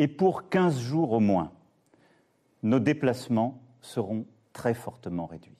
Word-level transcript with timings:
Et 0.00 0.08
pour 0.08 0.48
15 0.48 0.80
jours 0.80 1.12
au 1.12 1.20
moins, 1.20 1.52
nos 2.62 2.80
déplacements 2.80 3.60
seront 3.82 4.24
très 4.54 4.72
fortement 4.72 5.26
réduits. 5.26 5.58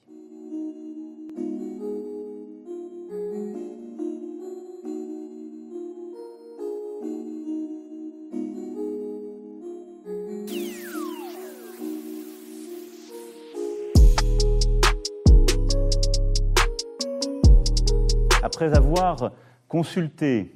Après 18.42 18.75
avoir 18.75 19.32
consulté, 19.69 20.54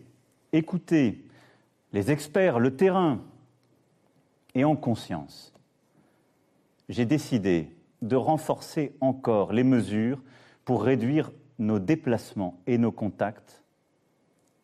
écouté 0.55 1.29
les 1.93 2.11
experts, 2.11 2.59
le 2.59 2.75
terrain, 2.75 3.21
et 4.55 4.65
en 4.65 4.77
conscience, 4.77 5.53
j'ai 6.89 7.07
décidé 7.07 7.71
de 8.03 8.17
renforcer 8.17 8.95
encore 9.01 9.53
les 9.53 9.65
mesures 9.65 10.23
pour 10.65 10.83
réduire 10.83 11.33
nos 11.59 11.79
déplacements 11.79 12.61
et 12.67 12.79
nos 12.79 12.93
contacts 12.93 13.63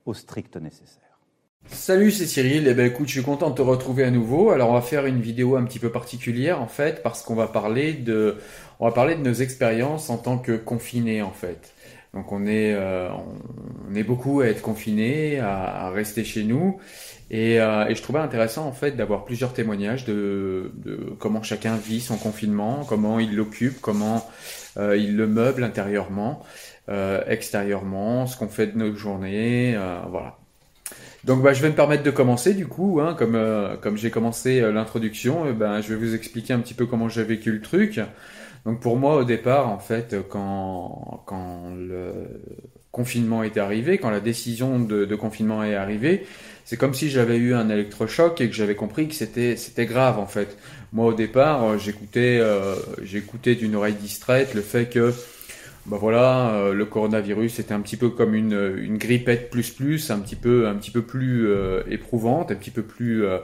au 0.07 0.15
strict 0.15 0.57
nécessaire. 0.57 1.11
Salut, 1.67 2.11
c'est 2.11 2.27
Cyril. 2.27 2.67
Eh 2.67 2.75
ben, 2.75 2.87
écoute, 2.87 3.07
je 3.07 3.13
suis 3.13 3.23
content 3.23 3.51
de 3.51 3.55
te 3.55 3.63
retrouver 3.63 4.05
à 4.05 4.11
nouveau. 4.11 4.51
Alors, 4.51 4.71
on 4.71 4.75
va 4.75 4.81
faire 4.81 5.07
une 5.07 5.21
vidéo 5.21 5.57
un 5.57 5.65
petit 5.65 5.79
peu 5.79 5.91
particulière, 5.91 6.61
en 6.61 6.67
fait, 6.67 7.03
parce 7.03 7.23
qu'on 7.23 7.35
va 7.35 7.47
parler 7.47 7.93
de, 7.93 8.39
on 8.81 8.87
va 8.87 8.93
parler 8.93 9.15
de 9.15 9.23
nos 9.23 9.33
expériences 9.33 10.11
en 10.11 10.17
tant 10.17 10.39
que 10.39 10.53
confinés, 10.57 11.23
en 11.23 11.31
fait. 11.31 11.75
Donc, 12.15 12.33
on 12.33 12.47
est, 12.47 12.75
euh, 12.75 13.09
on 13.91 13.95
est 13.95 14.03
beaucoup 14.03 14.41
à 14.41 14.47
être 14.47 14.63
confinés, 14.63 15.39
à, 15.39 15.91
rester 15.91 16.25
chez 16.25 16.45
nous. 16.45 16.81
Et, 17.31 17.61
euh, 17.61 17.87
et, 17.87 17.95
je 17.95 18.03
trouvais 18.03 18.19
intéressant 18.19 18.67
en 18.67 18.73
fait 18.73 18.93
d'avoir 18.93 19.25
plusieurs 19.25 19.53
témoignages 19.53 20.05
de, 20.05 20.73
comment 21.21 21.43
chacun 21.43 21.77
vit 21.77 22.01
son 22.01 22.17
confinement, 22.17 22.85
comment 22.85 23.21
il 23.21 23.37
l'occupe, 23.37 23.81
comment 23.81 24.29
euh, 24.77 24.97
il 24.97 25.17
le 25.17 25.29
meuble 25.29 25.63
intérieurement, 25.63 26.45
euh, 26.89 27.23
extérieurement, 27.29 28.27
ce 28.27 28.37
qu'on 28.37 28.49
fait 28.49 28.67
de 28.69 28.79
nos 28.79 28.95
journées, 28.97 29.79
voilà. 30.11 30.37
Donc 31.23 31.43
bah, 31.43 31.53
je 31.53 31.63
vais 31.63 31.69
me 31.69 31.75
permettre 31.75 32.03
de 32.03 32.11
commencer 32.11 32.55
du 32.55 32.67
coup, 32.67 32.99
hein, 33.01 33.15
comme, 33.17 33.39
comme 33.81 33.97
j'ai 33.97 34.11
commencé 34.11 34.61
l'introduction, 34.73 35.53
ben, 35.53 35.83
je 35.83 35.89
vais 35.91 35.97
vous 35.97 36.15
expliquer 36.15 36.55
un 36.55 36.61
petit 36.61 36.75
peu 36.75 36.87
comment 36.87 37.09
j'ai 37.09 37.23
vécu 37.23 37.53
le 37.53 37.61
truc. 37.61 38.01
Donc 38.67 38.81
pour 38.81 38.97
moi 38.97 39.17
au 39.17 39.25
départ 39.25 39.69
en 39.69 39.79
fait 39.79 40.17
quand, 40.29 41.23
quand 41.27 41.73
le 41.75 42.13
confinement 42.93 43.43
est 43.43 43.57
arrivé, 43.57 43.99
quand 43.99 44.11
la 44.11 44.21
décision 44.21 44.79
de, 44.81 45.15
confinement 45.15 45.63
est 45.65 45.75
arrivée, 45.75 46.27
c'est 46.65 46.77
comme 46.77 46.95
si 46.95 47.09
j'avais 47.09 47.37
eu 47.37 47.55
un 47.55 47.69
électrochoc 47.71 48.41
et 48.41 48.49
que 48.49 48.55
j'avais 48.55 48.75
compris 48.75 49.09
que 49.09 49.15
c'était 49.15 49.57
c'était 49.57 49.87
grave 49.87 50.19
en 50.19 50.27
fait. 50.27 50.57
Moi 50.93 51.07
au 51.07 51.15
départ, 51.15 51.79
j'écoutais 51.79 52.39
euh, 52.41 52.75
j'écoutais 53.03 53.55
d'une 53.55 53.77
oreille 53.77 53.95
distraite 53.95 54.55
le 54.55 54.61
fait 54.61 54.87
que 54.87 55.15
bah 55.87 55.97
voilà, 55.99 56.51
euh, 56.55 56.75
le 56.75 56.85
coronavirus 56.85 57.59
était 57.59 57.73
un 57.73 57.81
petit 57.81 57.97
peu 57.97 58.11
comme 58.11 58.35
une, 58.35 58.77
une 58.79 58.99
grippette 58.99 59.49
plus 59.51 59.71
plus, 59.71 60.11
un 60.11 60.21
petit 60.21 60.37
peu 60.37 60.69
un 60.69 60.75
petit 60.75 60.91
peu 60.91 61.03
plus 61.03 61.49
euh, 61.49 61.83
éprouvante, 61.89 62.51
un 62.51 62.55
petit 62.55 62.71
peu 62.71 62.83
plus 62.83 63.25
euh, 63.25 63.39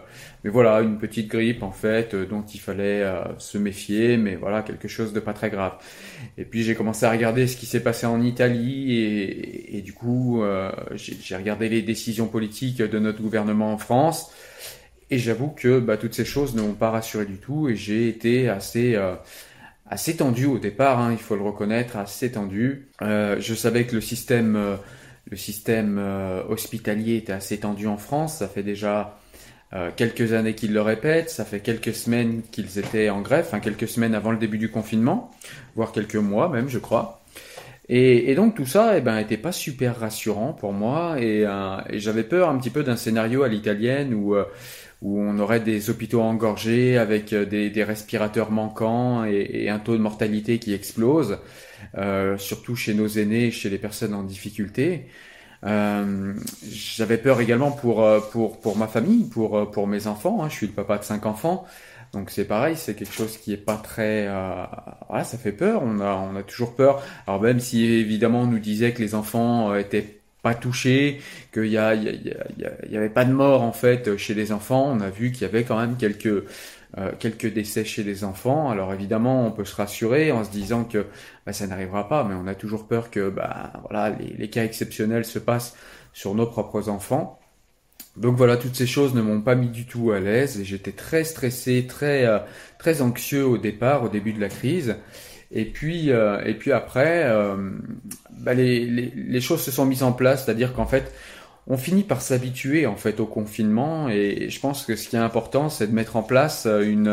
mais 0.45 0.51
voilà, 0.51 0.83
une 0.83 0.99
petite 0.99 1.29
grippe 1.29 1.63
en 1.63 1.73
fait 1.73 2.13
euh, 2.15 2.27
dont 2.27 2.43
il 2.43 2.61
fallait 2.61 3.03
euh, 3.03 3.25
se 3.39 3.57
méfier, 3.57 4.19
mais 4.19 4.37
voilà, 4.37 4.63
quelque 4.63 4.87
chose 4.87 5.15
de 5.15 5.21
pas 5.21 5.33
très 5.33 5.49
grave. 5.49 5.73
Et 6.37 6.45
puis 6.45 6.63
j'ai 6.63 6.75
commencé 6.75 7.07
à 7.07 7.11
regarder 7.11 7.47
ce 7.47 7.57
qui 7.57 7.65
s'est 7.67 7.83
passé 7.83 8.07
en 8.07 8.21
Italie 8.23 8.93
et, 8.93 9.23
et, 9.23 9.79
et 9.79 9.81
du 9.81 9.95
coup 9.95 10.43
euh, 10.43 10.71
j'ai 10.95 11.37
regardé 11.37 11.71
les 11.71 11.81
décisions 11.81 12.27
politiques 12.29 12.83
de 12.83 12.99
notre 12.99 13.23
gouvernement 13.23 13.73
en 13.73 13.79
France 13.79 14.31
et 15.11 15.19
j'avoue 15.19 15.49
que 15.49 15.81
bah, 15.81 15.97
toutes 15.97 16.15
ces 16.15 16.27
choses 16.27 16.55
ne 16.55 16.61
m'ont 16.61 16.75
pas 16.75 16.91
rassuré 16.91 17.25
du 17.25 17.39
tout 17.39 17.69
et 17.69 17.77
j'ai 17.77 18.09
été 18.09 18.49
assez 18.51 18.95
assez 19.89 20.17
tendu 20.17 20.47
au 20.47 20.59
départ, 20.59 20.99
hein, 21.01 21.13
il 21.13 21.19
faut 21.19 21.37
le 21.37 21.43
reconnaître, 21.43 21.97
assez 21.97 22.33
tendu. 22.33 22.89
Euh, 23.03 23.37
je 23.41 23.55
savais 23.55 23.85
que 23.85 23.95
le 23.95 24.01
système, 24.01 24.57
euh, 24.57 24.77
le 25.31 25.37
système 25.37 25.99
euh, 25.99 26.43
hospitalier 26.49 27.17
était 27.17 27.33
assez 27.33 27.59
tendu 27.59 27.87
en 27.87 27.97
France. 27.97 28.39
Ça 28.39 28.49
fait 28.49 28.63
déjà 28.63 29.19
euh, 29.73 29.91
quelques 29.95 30.33
années 30.33 30.55
qu'ils 30.55 30.73
le 30.73 30.83
répètent. 30.83 31.31
Ça 31.31 31.45
fait 31.45 31.61
quelques 31.61 31.95
semaines 31.95 32.43
qu'ils 32.51 32.79
étaient 32.79 33.11
en 33.11 33.21
grève, 33.21 33.45
enfin 33.47 33.61
quelques 33.61 33.89
semaines 33.89 34.15
avant 34.15 34.33
le 34.33 34.39
début 34.39 34.59
du 34.59 34.71
confinement, 34.71 35.31
voire 35.75 35.93
quelques 35.93 36.17
mois 36.17 36.49
même, 36.49 36.69
je 36.69 36.79
crois. 36.79 37.23
Et, 37.89 38.33
et 38.33 38.35
donc 38.35 38.57
tout 38.57 38.67
ça, 38.67 38.99
eh 38.99 39.01
ben, 39.01 39.17
était 39.19 39.37
pas 39.37 39.53
super 39.53 40.01
rassurant 40.01 40.53
pour 40.53 40.73
moi, 40.73 41.21
et, 41.21 41.45
euh, 41.47 41.77
et 41.89 42.01
j'avais 42.01 42.25
peur 42.25 42.49
un 42.49 42.59
petit 42.59 42.71
peu 42.71 42.83
d'un 42.83 42.97
scénario 42.97 43.45
à 43.45 43.49
l'italienne 43.49 44.13
où 44.13 44.35
où 45.03 45.21
on 45.21 45.39
aurait 45.39 45.61
des 45.61 45.91
hôpitaux 45.91 46.23
engorgés 46.23 46.97
avec 46.97 47.33
euh, 47.33 47.45
des, 47.45 47.85
respirateurs 47.85 48.51
manquants 48.51 49.25
et, 49.25 49.69
un 49.69 49.79
taux 49.79 49.97
de 49.97 50.03
mortalité 50.03 50.59
qui 50.59 50.73
explose, 50.73 51.39
euh, 51.97 52.39
surtout 52.39 52.77
chez 52.77 52.95
nos 52.95 53.07
aînés, 53.07 53.51
chez 53.51 53.69
les 53.71 53.79
personnes 53.79 54.15
en 54.15 54.23
difficulté. 54.23 55.07
Euh, 55.65 56.35
J'avais 56.71 57.19
peur 57.19 57.41
également 57.41 57.73
pour, 57.73 58.07
pour, 58.31 58.61
pour 58.61 58.77
ma 58.77 58.87
famille, 58.87 59.25
pour, 59.25 59.71
pour 59.71 59.87
mes 59.87 60.07
enfants. 60.07 60.43
Hein. 60.43 60.49
Je 60.49 60.55
suis 60.55 60.67
le 60.67 60.73
papa 60.73 60.99
de 60.99 61.05
cinq 61.05 61.27
enfants. 61.27 61.67
Donc 62.13 62.31
c'est 62.31 62.45
pareil, 62.45 62.77
c'est 62.77 62.95
quelque 62.95 63.13
chose 63.13 63.37
qui 63.37 63.53
est 63.53 63.59
pas 63.59 63.77
très, 63.77 64.27
ça 64.27 65.39
fait 65.39 65.53
peur. 65.53 65.83
On 65.85 66.01
a, 66.01 66.15
on 66.15 66.37
a 66.37 66.43
toujours 66.43 66.75
peur. 66.75 67.03
Alors 67.27 67.43
même 67.43 67.61
si 67.61 67.85
évidemment 67.85 68.43
on 68.43 68.47
nous 68.47 68.61
disait 68.61 68.93
que 68.93 69.03
les 69.03 69.15
enfants 69.15 69.75
étaient 69.75 70.21
pas 70.47 70.55
touché, 70.55 71.21
qu'il 71.53 71.67
y, 71.67 71.77
a, 71.77 71.93
y, 71.95 72.33
y 72.89 72.97
avait 72.97 73.09
pas 73.09 73.25
de 73.25 73.33
mort 73.33 73.63
en 73.63 73.73
fait 73.73 74.17
chez 74.17 74.33
les 74.33 74.53
enfants. 74.53 74.87
On 74.97 75.01
a 75.01 75.11
vu 75.11 75.33
qu'il 75.33 75.43
y 75.43 75.45
avait 75.45 75.65
quand 75.65 75.77
même 75.77 75.97
quelques 75.97 76.45
euh, 76.99 77.11
quelques 77.19 77.53
décès 77.53 77.85
chez 77.85 78.05
les 78.05 78.23
enfants. 78.23 78.71
Alors 78.71 78.95
évidemment, 78.95 79.45
on 79.45 79.51
peut 79.51 79.65
se 79.65 79.75
rassurer 79.75 80.31
en 80.31 80.45
se 80.45 80.51
disant 80.51 80.85
que 80.85 81.07
bah, 81.45 81.53
ça 81.53 81.67
n'arrivera 81.67 82.09
pas, 82.09 82.23
mais 82.23 82.35
on 82.35 82.47
a 82.47 82.55
toujours 82.55 82.87
peur 82.87 83.11
que 83.11 83.29
bah, 83.29 83.73
voilà 83.89 84.17
les, 84.17 84.35
les, 84.39 84.49
cas 84.49 84.65
exceptionnels 84.65 85.25
se 85.25 85.41
passent 85.41 85.77
sur 86.13 86.35
nos 86.37 86.47
propres 86.47 86.89
enfants. 86.89 87.41
Donc 88.17 88.37
voilà, 88.37 88.57
toutes 88.57 88.77
ces 88.77 88.87
choses 88.87 89.15
ne 89.15 89.21
m'ont 89.21 89.43
pas 89.43 89.57
mis 89.57 89.69
du 89.69 89.85
tout 89.85 90.13
à 90.13 90.21
l'aise 90.21 90.61
et 90.61 90.65
j'étais 90.65 90.93
très 90.93 91.25
stressé, 91.25 91.87
très 91.89 92.25
euh, 92.25 92.39
très 92.79 93.03
anxieux 93.03 93.45
au 93.45 93.59
départ, 93.59 94.05
au 94.05 94.09
début 94.09 94.33
de 94.33 94.41
la 94.41 94.49
crise. 94.49 94.97
Et 95.53 95.65
puis, 95.65 96.11
euh, 96.11 96.43
et 96.45 96.55
puis 96.55 96.73
après, 96.73 97.25
euh, 97.25 97.57
bah 98.31 98.55
les, 98.55 98.85
les, 98.85 99.13
les, 99.15 99.41
choses 99.41 99.63
se 99.63 99.71
sont 99.71 99.87
mises 99.87 100.03
en 100.03 100.13
place, 100.13 100.45
c'est-à-dire 100.45 100.73
qu'en 100.73 100.87
fait, 100.87 101.13
on 101.67 101.77
finit 101.77 102.03
par 102.03 102.21
s'habituer 102.21 102.87
en 102.87 102.97
fait 102.97 103.21
au 103.21 103.27
confinement 103.27 104.09
et 104.09 104.49
je 104.51 104.61
pense 104.61 104.85
que 104.85 104.97
ce 104.97 105.09
qui 105.09 105.17
est 105.17 105.21
important 105.21 105.69
c'est 105.69 105.89
de 105.89 105.93
mettre 105.93 106.15
en 106.15 106.23
place 106.23 106.67
une 106.67 107.09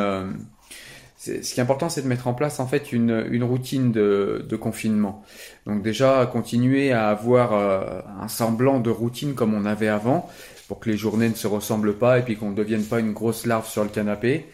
ce 1.24 1.54
qui 1.54 1.60
est 1.60 1.64
important, 1.64 1.88
c'est 1.88 2.02
de 2.02 2.08
mettre 2.08 2.28
en 2.28 2.34
place 2.34 2.60
en 2.60 2.68
fait 2.68 2.92
une, 2.92 3.26
une 3.32 3.44
routine 3.44 3.92
de, 3.92 4.46
de, 4.48 4.56
confinement. 4.58 5.24
Donc 5.66 5.82
déjà, 5.82 6.30
continuer 6.32 6.92
à 6.92 7.08
avoir 7.08 7.54
euh, 7.54 8.02
un 8.20 8.28
semblant 8.28 8.80
de 8.80 8.90
routine 8.90 9.34
comme 9.34 9.54
on 9.54 9.66
avait 9.66 9.88
avant, 9.88 10.30
pour 10.68 10.80
que 10.80 10.90
les 10.90 10.98
journées 10.98 11.30
ne 11.30 11.36
se 11.36 11.48
ressemblent 11.48 11.98
pas 11.98 12.20
et 12.20 12.24
puis 12.24 12.36
qu'on 12.36 12.50
ne 12.50 12.56
devienne 12.56 12.84
pas 12.84 13.00
une 13.00 13.14
grosse 13.14 13.46
larve 13.46 13.68
sur 13.68 13.84
le 13.84 13.90
canapé. 13.90 14.48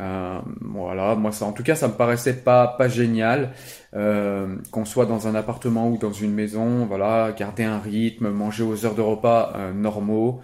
Euh, 0.00 0.38
voilà, 0.62 1.14
moi 1.14 1.32
ça, 1.32 1.44
en 1.44 1.52
tout 1.52 1.62
cas, 1.62 1.74
ça 1.74 1.88
me 1.88 1.92
paraissait 1.92 2.36
pas 2.36 2.66
pas 2.66 2.88
génial 2.88 3.50
euh, 3.94 4.56
qu'on 4.70 4.84
soit 4.84 5.06
dans 5.06 5.28
un 5.28 5.34
appartement 5.34 5.88
ou 5.88 5.98
dans 5.98 6.12
une 6.12 6.32
maison. 6.32 6.86
Voilà, 6.86 7.32
garder 7.36 7.64
un 7.64 7.78
rythme, 7.78 8.30
manger 8.30 8.62
aux 8.62 8.86
heures 8.86 8.94
de 8.94 9.02
repas 9.02 9.52
euh, 9.56 9.72
normaux. 9.72 10.40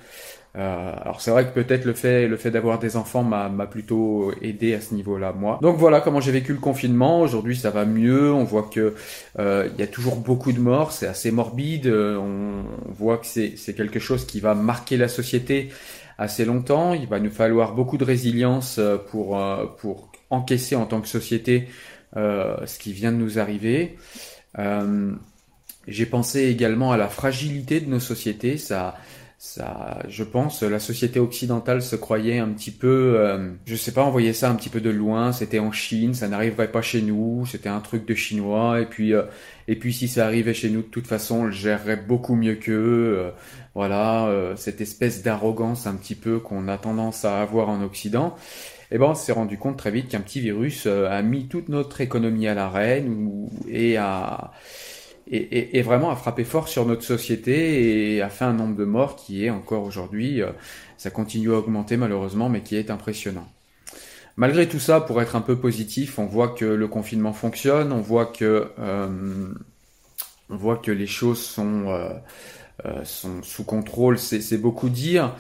Alors 0.59 1.21
c'est 1.21 1.31
vrai 1.31 1.45
que 1.45 1.53
peut-être 1.53 1.85
le 1.85 1.93
fait, 1.93 2.27
le 2.27 2.39
fait 2.39 2.51
d'avoir 2.51 2.79
des 2.79 2.97
enfants 2.97 3.23
m'a, 3.23 3.51
plutôt 3.67 4.33
aidé 4.41 4.73
à 4.73 4.81
ce 4.81 4.95
niveau-là, 4.95 5.35
moi. 5.39 5.59
Donc 5.61 5.77
voilà 5.77 6.01
comment 6.01 6.19
j'ai 6.19 6.33
vécu 6.33 6.55
le 6.55 6.59
confinement. 6.59 7.21
Aujourd'hui 7.21 7.59
ça 7.59 7.69
va 7.69 7.85
mieux. 7.85 8.33
On 8.33 8.45
voit 8.45 8.63
que 8.63 8.95
il 9.39 9.79
y 9.79 9.83
a 9.83 9.87
toujours 9.87 10.17
beaucoup 10.17 10.53
de 10.53 10.59
morts. 10.59 10.93
C'est 10.93 11.07
assez 11.07 11.31
morbide. 11.31 11.89
On, 11.89 12.65
voit 12.89 13.19
que 13.19 13.27
c'est 13.27 13.75
quelque 13.75 13.99
chose 13.99 14.25
qui 14.25 14.41
va 14.41 14.55
marquer 14.55 14.97
la 14.97 15.09
société 15.09 15.69
assez 16.19 16.45
longtemps. 16.45 16.95
Il 16.95 17.07
va 17.07 17.21
nous 17.21 17.31
falloir 17.31 17.75
beaucoup 17.75 17.99
de 17.99 18.05
résilience 18.05 18.79
euh, 18.79 18.97
pour 18.97 19.39
pour 19.79 20.13
encaisser 20.31 20.77
en 20.77 20.87
tant 20.87 21.01
que 21.01 21.09
société 21.09 21.69
ce 22.15 22.79
qui 22.79 22.95
vient 22.95 23.13
de 23.13 23.19
nous 23.19 23.39
arriver. 23.39 23.99
j'ai 25.87 26.07
pensé 26.07 26.45
également 26.47 26.91
à 26.91 26.97
la 26.97 27.09
fragilité 27.09 27.81
de 27.81 27.91
nos 27.91 28.01
sociétés. 28.01 28.57
Ça 28.57 28.97
ça, 29.39 29.99
je 30.09 30.25
pense, 30.25 30.63
la 30.63 30.79
société 30.79 31.21
occidentale 31.21 31.83
se 31.83 31.95
croyait 31.95 32.39
un 32.39 32.49
petit 32.49 32.71
peu, 32.71 33.17
euh, 33.19 33.51
je 33.67 33.77
sais 33.77 33.93
pas, 33.93 34.03
on 34.03 34.11
voyait 34.11 34.33
ça 34.33 34.51
un 34.51 34.55
petit 34.55 34.71
peu 34.71 34.81
de 34.81 34.89
loin. 34.89 35.33
C'était 35.33 35.59
en 35.59 35.73
Chine, 35.73 36.15
ça 36.15 36.27
n'arriverait 36.29 36.73
pas 36.73 36.81
chez 36.81 37.03
nous, 37.03 37.45
c'était 37.45 37.69
un 37.69 37.81
truc 37.81 38.07
de 38.07 38.15
chinois. 38.15 38.81
Et 38.81 38.87
puis, 38.87 39.13
euh, 39.13 39.25
et 39.69 39.77
puis 39.77 39.93
si 39.93 40.09
ça 40.09 40.25
arrivait 40.25 40.55
chez 40.55 40.71
nous, 40.71 40.81
de 40.81 40.87
toute 40.87 41.07
façon, 41.07 41.41
on 41.41 41.45
le 41.45 41.51
gérerait 41.51 41.97
beaucoup 41.97 42.35
mieux 42.35 42.55
qu'eux. 42.55 43.31
Euh, 43.77 44.53
voilà, 44.53 44.57
cette 44.57 44.81
espèce 44.81 45.23
d'arrogance 45.23 45.87
un 45.87 45.95
petit 45.95 46.15
peu 46.15 46.39
qu'on 46.39 46.69
a 46.69 46.79
tendance 46.79 47.25
à 47.25 47.43
avoir 47.43 47.69
en 47.69 47.83
Occident. 47.83 48.35
Eh 48.91 48.99
ben, 48.99 49.07
on 49.07 49.15
s'est 49.15 49.33
rendu 49.33 49.59
compte 49.59 49.77
très 49.77 49.91
vite 49.91 50.09
qu'un 50.09 50.21
petit 50.21 50.41
virus 50.41 50.87
a 50.87 51.21
mis 51.23 51.49
toute 51.49 51.69
notre 51.69 52.01
économie 52.01 52.47
à 52.47 52.55
l'arrêt 52.55 53.05
et 53.69 53.97
a 53.97 54.53
et, 55.29 55.83
vraiment 55.83 56.11
a 56.11 56.17
frappé 56.17 56.45
fort 56.45 56.69
sur 56.69 56.87
notre 56.87 57.03
société 57.03 58.15
et 58.15 58.23
a 58.23 58.29
fait 58.29 58.45
un 58.45 58.53
nombre 58.53 58.77
de 58.77 58.85
morts 58.85 59.17
qui 59.17 59.45
est 59.45 59.51
encore 59.51 59.85
aujourd'hui, 59.85 60.43
euh, 60.43 60.53
ça 60.99 61.11
continue 61.11 61.53
à 61.53 61.59
augmenter 61.59 61.97
malheureusement, 61.97 62.49
mais 62.49 62.61
qui 62.61 62.77
est 62.77 62.91
impressionnant. 62.91 63.47
Malgré 64.37 64.69
tout 64.69 64.79
ça, 64.79 65.01
pour 65.01 65.21
être 65.23 65.35
un 65.35 65.41
peu 65.41 65.57
positif, 65.57 66.19
on 66.19 66.27
voit 66.27 66.49
que 66.49 66.65
le 66.65 66.89
confinement 66.89 67.33
fonctionne, 67.33 67.91
on 67.91 68.01
voit 68.01 68.27
que 68.27 68.69
euh, 68.79 69.49
on 70.49 70.57
voit 70.57 70.77
que 70.77 70.93
les 70.93 71.07
choses 71.07 71.43
sont 71.43 71.89
euh, 71.89 72.11
euh 72.11 72.19
sont 73.05 73.43
sous 73.43 73.65
contrôle. 73.65 74.19
C'est 74.19 74.59
beaucoup 74.59 74.89
dire. 74.89 75.35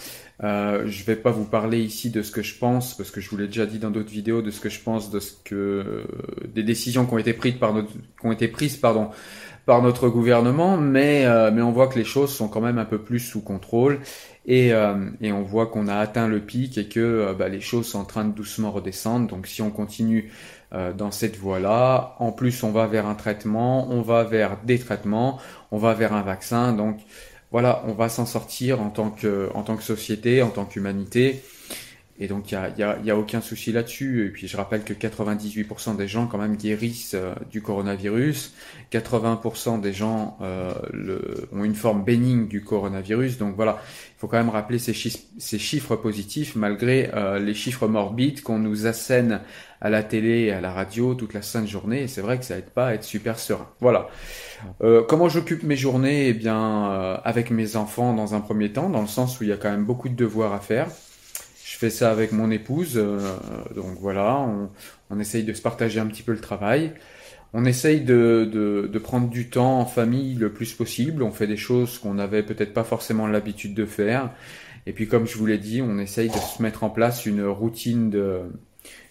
Euh, 0.44 0.82
je 0.86 1.04
vais 1.04 1.16
pas 1.16 1.30
vous 1.30 1.46
parler 1.46 1.80
ici 1.80 2.10
de 2.10 2.20
ce 2.20 2.30
que 2.30 2.42
je 2.42 2.58
pense 2.58 2.94
parce 2.94 3.10
que 3.10 3.22
je 3.22 3.30
vous 3.30 3.38
l'ai 3.38 3.46
déjà 3.46 3.64
dit 3.64 3.78
dans 3.78 3.90
d'autres 3.90 4.10
vidéos 4.10 4.42
de 4.42 4.50
ce 4.50 4.60
que 4.60 4.68
je 4.68 4.80
pense 4.80 5.10
de 5.10 5.18
ce 5.18 5.32
que 5.44 6.04
des 6.52 6.62
décisions 6.62 7.06
qui 7.06 7.14
ont 7.14 7.18
été 7.18 7.32
prises 7.32 7.56
par 7.56 7.72
notre 7.72 7.90
pardon 8.82 9.10
par 9.66 9.82
notre 9.82 10.08
gouvernement, 10.08 10.76
mais, 10.76 11.26
euh, 11.26 11.50
mais 11.52 11.60
on 11.60 11.72
voit 11.72 11.88
que 11.88 11.98
les 11.98 12.04
choses 12.04 12.32
sont 12.32 12.48
quand 12.48 12.60
même 12.60 12.78
un 12.78 12.84
peu 12.84 12.98
plus 12.98 13.18
sous 13.18 13.42
contrôle 13.42 13.98
et, 14.46 14.72
euh, 14.72 14.94
on 15.20 15.42
voit 15.42 15.66
qu'on 15.66 15.88
a 15.88 15.96
atteint 15.96 16.28
le 16.28 16.38
pic 16.38 16.78
et 16.78 16.88
que 16.88 17.00
euh, 17.00 17.34
bah, 17.34 17.48
les 17.48 17.60
choses 17.60 17.88
sont 17.88 17.98
en 17.98 18.04
train 18.04 18.24
de 18.24 18.32
doucement 18.32 18.70
redescendre. 18.70 19.26
Donc 19.26 19.48
si 19.48 19.60
on 19.60 19.70
continue 19.70 20.30
dans 20.98 21.12
cette 21.12 21.38
voie-là, 21.38 22.16
en 22.18 22.32
plus 22.32 22.62
on 22.64 22.72
va 22.72 22.86
vers 22.86 23.06
un 23.06 23.14
traitement, 23.14 23.88
on 23.88 24.02
va 24.02 24.24
vers 24.24 24.58
des 24.64 24.78
traitements, 24.78 25.38
on 25.70 25.78
va 25.78 25.94
vers 25.94 26.12
un 26.12 26.22
vaccin. 26.22 26.72
Donc 26.72 26.98
voilà, 27.50 27.82
on 27.86 27.92
va 27.92 28.08
s'en 28.08 28.26
sortir 28.26 28.80
en 28.80 28.90
tant 28.90 29.10
que, 29.10 29.50
en 29.54 29.62
tant 29.62 29.76
que 29.76 29.82
société, 29.82 30.42
en 30.42 30.50
tant 30.50 30.64
qu'humanité. 30.64 31.42
Et 32.18 32.28
donc, 32.28 32.50
il 32.50 32.58
n'y 32.58 32.64
a, 32.64 32.68
y 32.78 32.82
a, 32.82 32.98
y 33.04 33.10
a, 33.10 33.16
aucun 33.16 33.42
souci 33.42 33.72
là-dessus. 33.72 34.26
Et 34.26 34.28
puis, 34.30 34.48
je 34.48 34.56
rappelle 34.56 34.84
que 34.84 34.94
98% 34.94 35.96
des 35.96 36.08
gens, 36.08 36.26
quand 36.26 36.38
même, 36.38 36.56
guérissent 36.56 37.14
euh, 37.14 37.34
du 37.50 37.60
coronavirus. 37.60 38.54
80% 38.90 39.80
des 39.82 39.92
gens 39.92 40.38
euh, 40.40 40.72
le, 40.92 41.48
ont 41.52 41.64
une 41.64 41.74
forme 41.74 42.04
bénigne 42.04 42.48
du 42.48 42.62
coronavirus. 42.64 43.36
Donc, 43.36 43.54
voilà, 43.54 43.82
il 43.84 44.18
faut 44.18 44.28
quand 44.28 44.38
même 44.38 44.48
rappeler 44.48 44.78
ces, 44.78 44.94
chiffres 44.94 45.96
positifs, 45.96 46.56
malgré 46.56 47.10
euh, 47.12 47.38
les 47.38 47.54
chiffres 47.54 47.86
morbides 47.86 48.42
qu'on 48.42 48.58
nous 48.58 48.86
assène 48.86 49.40
à 49.80 49.90
la 49.90 50.02
télé 50.02 50.44
et 50.44 50.52
à 50.52 50.60
la 50.60 50.72
radio 50.72 51.14
toute 51.14 51.34
la 51.34 51.42
sainte 51.42 51.68
journée. 51.68 52.02
Et 52.02 52.08
c'est 52.08 52.20
vrai 52.20 52.38
que 52.38 52.44
ça 52.44 52.56
aide 52.56 52.70
pas 52.70 52.88
à 52.88 52.94
être 52.94 53.04
super 53.04 53.38
serein. 53.38 53.68
Voilà. 53.80 54.08
Euh, 54.82 55.02
comment 55.06 55.28
j'occupe 55.28 55.62
mes 55.62 55.76
journées? 55.76 56.28
Eh 56.28 56.34
bien, 56.34 57.20
avec 57.24 57.50
mes 57.50 57.76
enfants 57.76 58.14
dans 58.14 58.34
un 58.34 58.40
premier 58.40 58.72
temps, 58.72 58.88
dans 58.88 59.02
le 59.02 59.06
sens 59.06 59.40
où 59.40 59.44
il 59.44 59.50
y 59.50 59.52
a 59.52 59.56
quand 59.56 59.70
même 59.70 59.84
beaucoup 59.84 60.08
de 60.08 60.16
devoirs 60.16 60.52
à 60.52 60.60
faire. 60.60 60.88
Je 61.76 61.80
fais 61.80 61.90
ça 61.90 62.10
avec 62.10 62.32
mon 62.32 62.50
épouse, 62.50 62.92
euh, 62.96 63.18
donc 63.74 63.98
voilà, 64.00 64.38
on, 64.38 64.70
on, 65.10 65.18
essaye 65.18 65.44
de 65.44 65.52
se 65.52 65.60
partager 65.60 66.00
un 66.00 66.06
petit 66.06 66.22
peu 66.22 66.32
le 66.32 66.40
travail. 66.40 66.92
On 67.52 67.64
essaye 67.64 68.00
de, 68.00 68.48
de, 68.50 68.88
de, 68.90 68.98
prendre 68.98 69.28
du 69.28 69.50
temps 69.50 69.80
en 69.80 69.84
famille 69.84 70.36
le 70.36 70.52
plus 70.52 70.72
possible. 70.72 71.22
On 71.22 71.32
fait 71.32 71.46
des 71.46 71.56
choses 71.56 71.98
qu'on 71.98 72.14
n'avait 72.14 72.44
peut-être 72.44 72.72
pas 72.72 72.84
forcément 72.84 73.26
l'habitude 73.26 73.74
de 73.74 73.84
faire. 73.84 74.30
Et 74.86 74.92
puis, 74.92 75.08
comme 75.08 75.26
je 75.26 75.36
vous 75.36 75.44
l'ai 75.44 75.58
dit, 75.58 75.82
on 75.82 75.98
essaye 75.98 76.28
de 76.28 76.38
se 76.38 76.62
mettre 76.62 76.84
en 76.84 76.88
place 76.88 77.26
une 77.26 77.44
routine 77.44 78.10
de, 78.10 78.42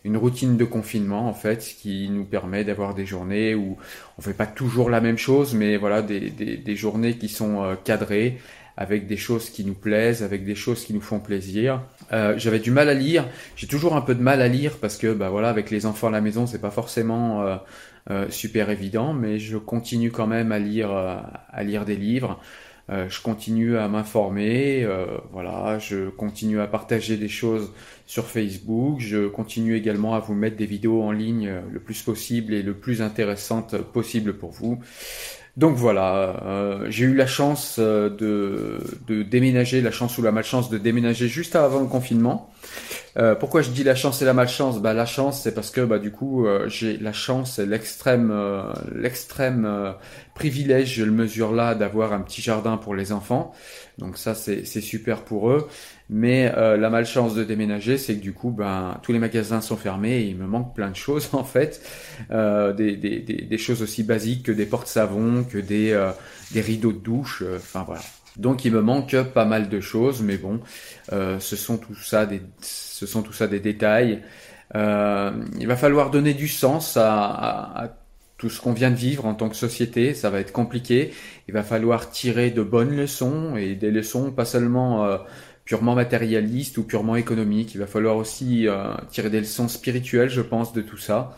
une 0.06 0.18
routine 0.18 0.56
de 0.56 0.64
confinement 0.66 1.28
en 1.28 1.34
fait, 1.34 1.76
qui 1.82 2.08
nous 2.10 2.26
permet 2.26 2.64
d'avoir 2.64 2.94
des 2.94 3.08
journées 3.08 3.56
où 3.56 3.76
on 4.18 4.22
fait 4.22 4.36
pas 4.36 4.46
toujours 4.46 4.92
la 4.92 5.02
même 5.02 5.18
chose, 5.18 5.56
mais 5.56 5.78
voilà 5.78 6.04
des, 6.04 6.30
des, 6.30 6.76
journées 6.76 7.18
qui 7.18 7.28
sont 7.28 7.64
euh, 7.64 7.76
cadrées 7.84 8.38
avec 8.78 9.08
des 9.08 9.18
choses 9.18 9.50
qui 9.50 9.66
nous 9.66 9.74
plaisent, 9.74 10.22
avec 10.22 10.46
des 10.46 10.54
choses 10.54 10.86
qui 10.86 10.94
nous 10.94 11.02
font 11.02 11.20
plaisir. 11.20 11.82
Euh, 12.14 12.36
j'avais 12.38 12.60
du 12.60 12.70
mal 12.70 12.88
à 12.88 12.94
lire. 12.94 13.28
J'ai 13.56 13.68
toujours 13.68 13.96
un 13.96 14.02
peu 14.02 14.14
de 14.14 14.22
mal 14.22 14.42
à 14.42 14.48
lire 14.48 14.78
parce 14.80 14.98
que, 14.98 15.12
bah 15.12 15.30
voilà, 15.30 15.50
avec 15.50 15.72
les 15.72 15.88
enfants 15.88 16.08
à 16.08 16.12
la 16.12 16.22
maison, 16.22 16.46
c'est 16.46 16.62
pas 16.62 16.72
forcément 16.72 17.58
euh, 18.12 18.30
super 18.30 18.70
évident, 18.70 19.14
mais 19.14 19.40
je 19.40 19.58
continue 19.58 20.12
quand 20.12 20.28
même 20.28 20.52
à 20.52 20.60
lire, 20.60 20.92
à 20.92 21.64
lire 21.64 21.86
des 21.86 21.96
livres. 21.96 22.40
Je 22.90 23.22
continue 23.22 23.78
à 23.78 23.88
m'informer, 23.88 24.88
voilà, 25.32 25.80
je 25.80 26.10
continue 26.10 26.60
à 26.60 26.68
partager 26.68 27.18
des 27.18 27.30
choses 27.30 27.74
sur 28.06 28.26
Facebook. 28.28 29.00
Je 29.00 29.28
continue 29.28 29.76
également 29.76 30.14
à 30.14 30.20
vous 30.20 30.36
mettre 30.36 30.56
des 30.56 30.68
vidéos 30.68 31.02
en 31.02 31.12
ligne 31.12 31.52
le 31.72 31.80
plus 31.80 32.02
possible 32.04 32.54
et 32.54 32.62
le 32.62 32.76
plus 32.76 33.02
intéressantes 33.02 33.78
possible 33.78 34.38
pour 34.38 34.52
vous. 34.52 34.80
Donc 35.58 35.78
voilà, 35.78 36.44
euh, 36.44 36.86
j'ai 36.90 37.06
eu 37.06 37.16
la 37.16 37.28
chance 37.28 37.78
euh, 37.80 38.10
de, 38.10 39.24
déménager, 39.24 39.82
la 39.82 39.92
chance 39.92 40.18
ou 40.18 40.22
la 40.22 40.34
malchance 40.34 40.70
de 40.70 40.78
déménager 40.78 41.30
juste 41.30 41.56
avant 41.56 41.80
le 41.80 41.88
confinement. 41.88 42.50
Euh, 43.18 43.36
pourquoi 43.36 43.62
je 43.62 43.70
dis 43.70 43.86
la 43.86 43.96
chance 43.96 44.22
et 44.22 44.26
la 44.26 44.34
malchance? 44.34 44.82
Bah 44.82 44.94
la 44.94 45.06
chance 45.06 45.44
c'est 45.44 45.54
parce 45.54 45.72
que 45.72 45.80
bah 45.80 45.98
du 45.98 46.12
coup 46.12 46.46
j'ai 46.68 46.98
la 46.98 47.14
chance 47.14 47.58
et 47.60 47.66
l'extrême 47.66 48.34
l'extrême 48.94 49.96
privilège, 50.34 50.96
je 50.96 51.06
le 51.06 51.12
mesure 51.12 51.54
là, 51.54 51.74
d'avoir 51.74 52.12
un 52.12 52.20
petit 52.20 52.42
jardin 52.42 52.76
pour 52.76 52.94
les 52.94 53.14
enfants. 53.14 53.54
Donc 53.98 54.18
ça 54.18 54.36
c'est 54.36 54.66
super 54.66 55.22
pour 55.22 55.52
eux. 55.52 55.70
Mais 56.10 56.54
euh, 56.56 56.78
la 56.78 56.90
malchance 56.90 57.34
de 57.34 57.44
déménager, 57.44 57.98
c'est 57.98 58.16
que 58.16 58.22
du 58.22 58.34
coup, 58.34 58.52
ben, 58.52 59.00
tous 59.02 59.12
les 59.12 59.18
magasins 59.20 59.62
sont 59.62 59.76
fermés 59.76 60.18
et 60.18 60.28
il 60.28 60.36
me 60.36 60.46
manque 60.46 60.76
plein 60.76 60.90
de 60.90 60.96
choses 60.96 61.30
en 61.34 61.44
fait. 61.44 61.82
Euh, 62.32 62.74
des, 62.74 63.58
choses 63.58 63.82
aussi 63.82 64.04
basiques 64.04 64.44
que 64.44 64.52
des 64.52 64.66
portes 64.66 64.88
savons, 64.88 65.44
que 65.44 65.58
des, 65.58 65.92
euh, 65.92 66.12
des 66.52 66.62
rideaux 66.62 66.92
de 66.92 67.00
douche. 67.00 67.44
Enfin 67.56 67.84
voilà. 67.86 68.02
Donc 68.38 68.66
il 68.66 68.74
me 68.74 68.82
manque 68.82 69.16
pas 69.34 69.46
mal 69.46 69.70
de 69.70 69.80
choses, 69.80 70.22
mais 70.22 70.38
bon, 70.38 70.60
ce 71.10 71.56
sont 71.56 71.78
tout 71.78 71.96
ça 71.96 72.26
des, 72.26 72.42
ce 72.60 73.06
sont 73.06 73.22
tout 73.22 73.32
ça 73.32 73.48
des 73.48 73.62
détails. 73.62 74.22
il 74.74 75.68
va 75.68 75.76
falloir 75.78 76.12
donner 76.12 76.34
du 76.34 76.50
sens 76.50 76.98
à, 76.98 77.96
tout 78.38 78.50
ce 78.50 78.60
qu'on 78.60 78.74
vient 78.74 78.92
de 78.92 78.96
vivre 78.96 79.26
en 79.26 79.34
tant 79.34 79.48
que 79.48 79.56
société, 79.56 80.14
ça 80.14 80.30
va 80.30 80.42
être 80.42 80.52
compliqué. 80.52 81.14
Il 81.48 81.54
va 81.54 81.64
falloir 81.64 82.10
tirer 82.10 82.52
de 82.52 82.62
bonnes 82.62 82.94
leçons 82.94 83.56
et 83.56 83.76
des 83.76 83.90
leçons 83.90 84.34
pas 84.34 84.44
seulement 84.44 85.18
purement 85.66 85.96
matérialiste 85.96 86.78
ou 86.78 86.84
purement 86.84 87.16
économique. 87.16 87.74
Il 87.76 87.80
va 87.80 87.88
falloir 87.88 88.18
aussi 88.18 88.68
euh, 88.68 88.94
tirer 89.10 89.30
des 89.30 89.40
leçons 89.40 89.68
spirituelles, 89.68 90.30
je 90.30 90.42
pense, 90.42 90.74
de 90.74 90.82
tout 90.82 90.98
ça. 90.98 91.36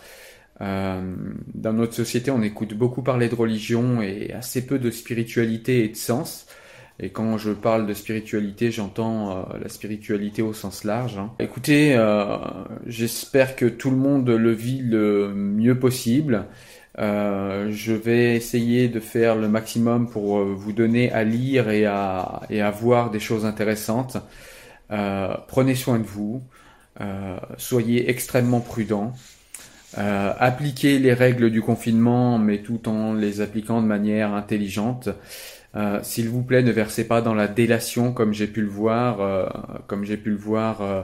Euh, 0.61 1.15
dans 1.53 1.73
notre 1.73 1.93
société, 1.93 2.31
on 2.31 2.41
écoute 2.41 2.73
beaucoup 2.73 3.01
parler 3.01 3.29
de 3.29 3.35
religion 3.35 4.01
et 4.01 4.33
assez 4.33 4.65
peu 4.65 4.79
de 4.79 4.91
spiritualité 4.91 5.83
et 5.83 5.89
de 5.89 5.95
sens. 5.95 6.47
Et 6.99 7.09
quand 7.09 7.37
je 7.37 7.51
parle 7.51 7.85
de 7.85 7.93
spiritualité, 7.93 8.71
j'entends 8.71 9.31
euh, 9.31 9.43
la 9.61 9.69
spiritualité 9.69 10.41
au 10.41 10.53
sens 10.53 10.83
large. 10.83 11.19
Hein. 11.19 11.31
Écoutez, 11.39 11.95
euh, 11.95 12.37
j'espère 12.87 13.55
que 13.55 13.65
tout 13.65 13.91
le 13.91 13.97
monde 13.97 14.27
le 14.29 14.51
vit 14.51 14.81
le 14.81 15.31
mieux 15.33 15.77
possible. 15.77 16.45
Je 16.97 17.93
vais 17.93 18.35
essayer 18.35 18.87
de 18.89 18.99
faire 18.99 19.35
le 19.35 19.47
maximum 19.47 20.09
pour 20.09 20.43
vous 20.43 20.73
donner 20.73 21.11
à 21.11 21.23
lire 21.23 21.69
et 21.69 21.85
à, 21.85 22.41
et 22.49 22.61
à 22.61 22.71
voir 22.71 23.11
des 23.11 23.19
choses 23.19 23.45
intéressantes. 23.45 24.17
prenez 24.89 25.75
soin 25.75 25.99
de 25.99 26.05
vous, 26.05 26.41
soyez 27.57 28.09
extrêmement 28.09 28.61
prudents. 28.61 29.13
Euh, 29.97 30.33
appliquer 30.37 30.99
les 30.99 31.13
règles 31.13 31.49
du 31.49 31.61
confinement, 31.61 32.37
mais 32.37 32.59
tout 32.61 32.89
en 32.89 33.13
les 33.13 33.41
appliquant 33.41 33.81
de 33.81 33.87
manière 33.87 34.33
intelligente. 34.33 35.09
Euh, 35.75 35.99
S'il 36.03 36.29
vous 36.29 36.43
plaît, 36.43 36.61
ne 36.61 36.71
versez 36.71 37.07
pas 37.07 37.21
dans 37.21 37.33
la 37.33 37.47
délation 37.47 38.11
comme 38.13 38.33
j'ai 38.33 38.47
pu 38.47 38.61
le 38.61 38.69
voir, 38.69 39.21
euh, 39.21 39.47
comme 39.87 40.03
j'ai 40.05 40.17
pu 40.17 40.31
le 40.31 40.37
voir 40.37 40.81
euh, 40.81 41.01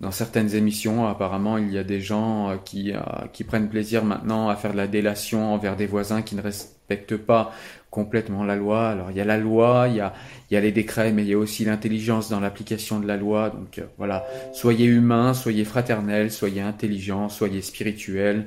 dans 0.00 0.10
certaines 0.10 0.54
émissions. 0.54 1.06
Apparemment, 1.06 1.58
il 1.58 1.72
y 1.72 1.78
a 1.78 1.84
des 1.84 2.00
gens 2.00 2.50
euh, 2.50 2.56
qui, 2.64 2.92
qui 3.32 3.44
prennent 3.44 3.68
plaisir 3.68 4.04
maintenant 4.04 4.48
à 4.48 4.56
faire 4.56 4.72
de 4.72 4.76
la 4.76 4.86
délation 4.86 5.54
envers 5.54 5.76
des 5.76 5.86
voisins 5.86 6.22
qui 6.22 6.34
ne 6.34 6.42
respectent 6.42 7.16
pas 7.16 7.52
complètement 7.94 8.42
la 8.42 8.56
loi. 8.56 8.88
Alors 8.88 9.12
il 9.12 9.16
y 9.16 9.20
a 9.20 9.24
la 9.24 9.38
loi, 9.38 9.86
il 9.88 9.96
y 9.96 10.00
a, 10.00 10.12
il 10.50 10.54
y 10.54 10.56
a 10.56 10.60
les 10.60 10.72
décrets, 10.72 11.12
mais 11.12 11.22
il 11.22 11.28
y 11.28 11.34
a 11.34 11.38
aussi 11.38 11.64
l'intelligence 11.64 12.28
dans 12.28 12.40
l'application 12.40 12.98
de 12.98 13.06
la 13.06 13.16
loi. 13.16 13.50
Donc 13.50 13.78
euh, 13.78 13.84
voilà, 13.98 14.26
soyez 14.52 14.86
humains, 14.86 15.32
soyez 15.32 15.64
fraternels, 15.64 16.32
soyez 16.32 16.60
intelligents, 16.60 17.28
soyez 17.28 17.62
spirituels. 17.62 18.46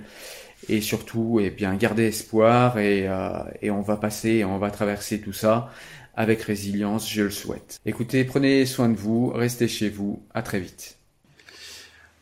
Et 0.70 0.82
surtout, 0.82 1.40
eh 1.42 1.50
bien, 1.50 1.76
gardez 1.76 2.08
espoir 2.08 2.78
et, 2.78 3.08
euh, 3.08 3.30
et 3.62 3.72
on 3.72 3.82
va 3.82 3.96
passer, 3.96 4.44
on 4.44 4.58
va 4.58 4.70
traverser 4.70 5.22
tout 5.22 5.32
ça 5.32 5.70
avec 6.16 6.42
résilience, 6.42 7.10
je 7.10 7.24
le 7.24 7.30
souhaite. 7.30 7.80
Écoutez, 7.86 8.24
prenez 8.26 8.66
soin 8.66 8.90
de 8.90 8.98
vous, 8.98 9.30
restez 9.30 9.68
chez 9.68 9.88
vous, 9.88 10.24
à 10.34 10.42
très 10.42 10.60
vite. 10.60 10.97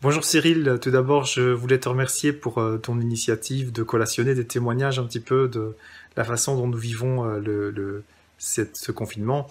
Bonjour 0.06 0.24
Cyril, 0.24 0.78
tout 0.80 0.92
d'abord 0.92 1.26
je 1.26 1.42
voulais 1.42 1.80
te 1.80 1.90
remercier 1.90 2.32
pour 2.32 2.60
euh, 2.60 2.78
ton 2.78 3.02
initiative 3.02 3.72
de 3.72 3.82
collationner 3.82 4.36
des 4.36 4.46
témoignages 4.46 5.00
un 5.00 5.04
petit 5.04 5.20
peu 5.20 5.48
de, 5.48 5.76
la 6.16 6.24
façon 6.24 6.56
dont 6.56 6.68
nous 6.68 6.78
vivons 6.78 7.26
euh, 7.26 8.04
ce 8.38 8.92
confinement. 8.92 9.48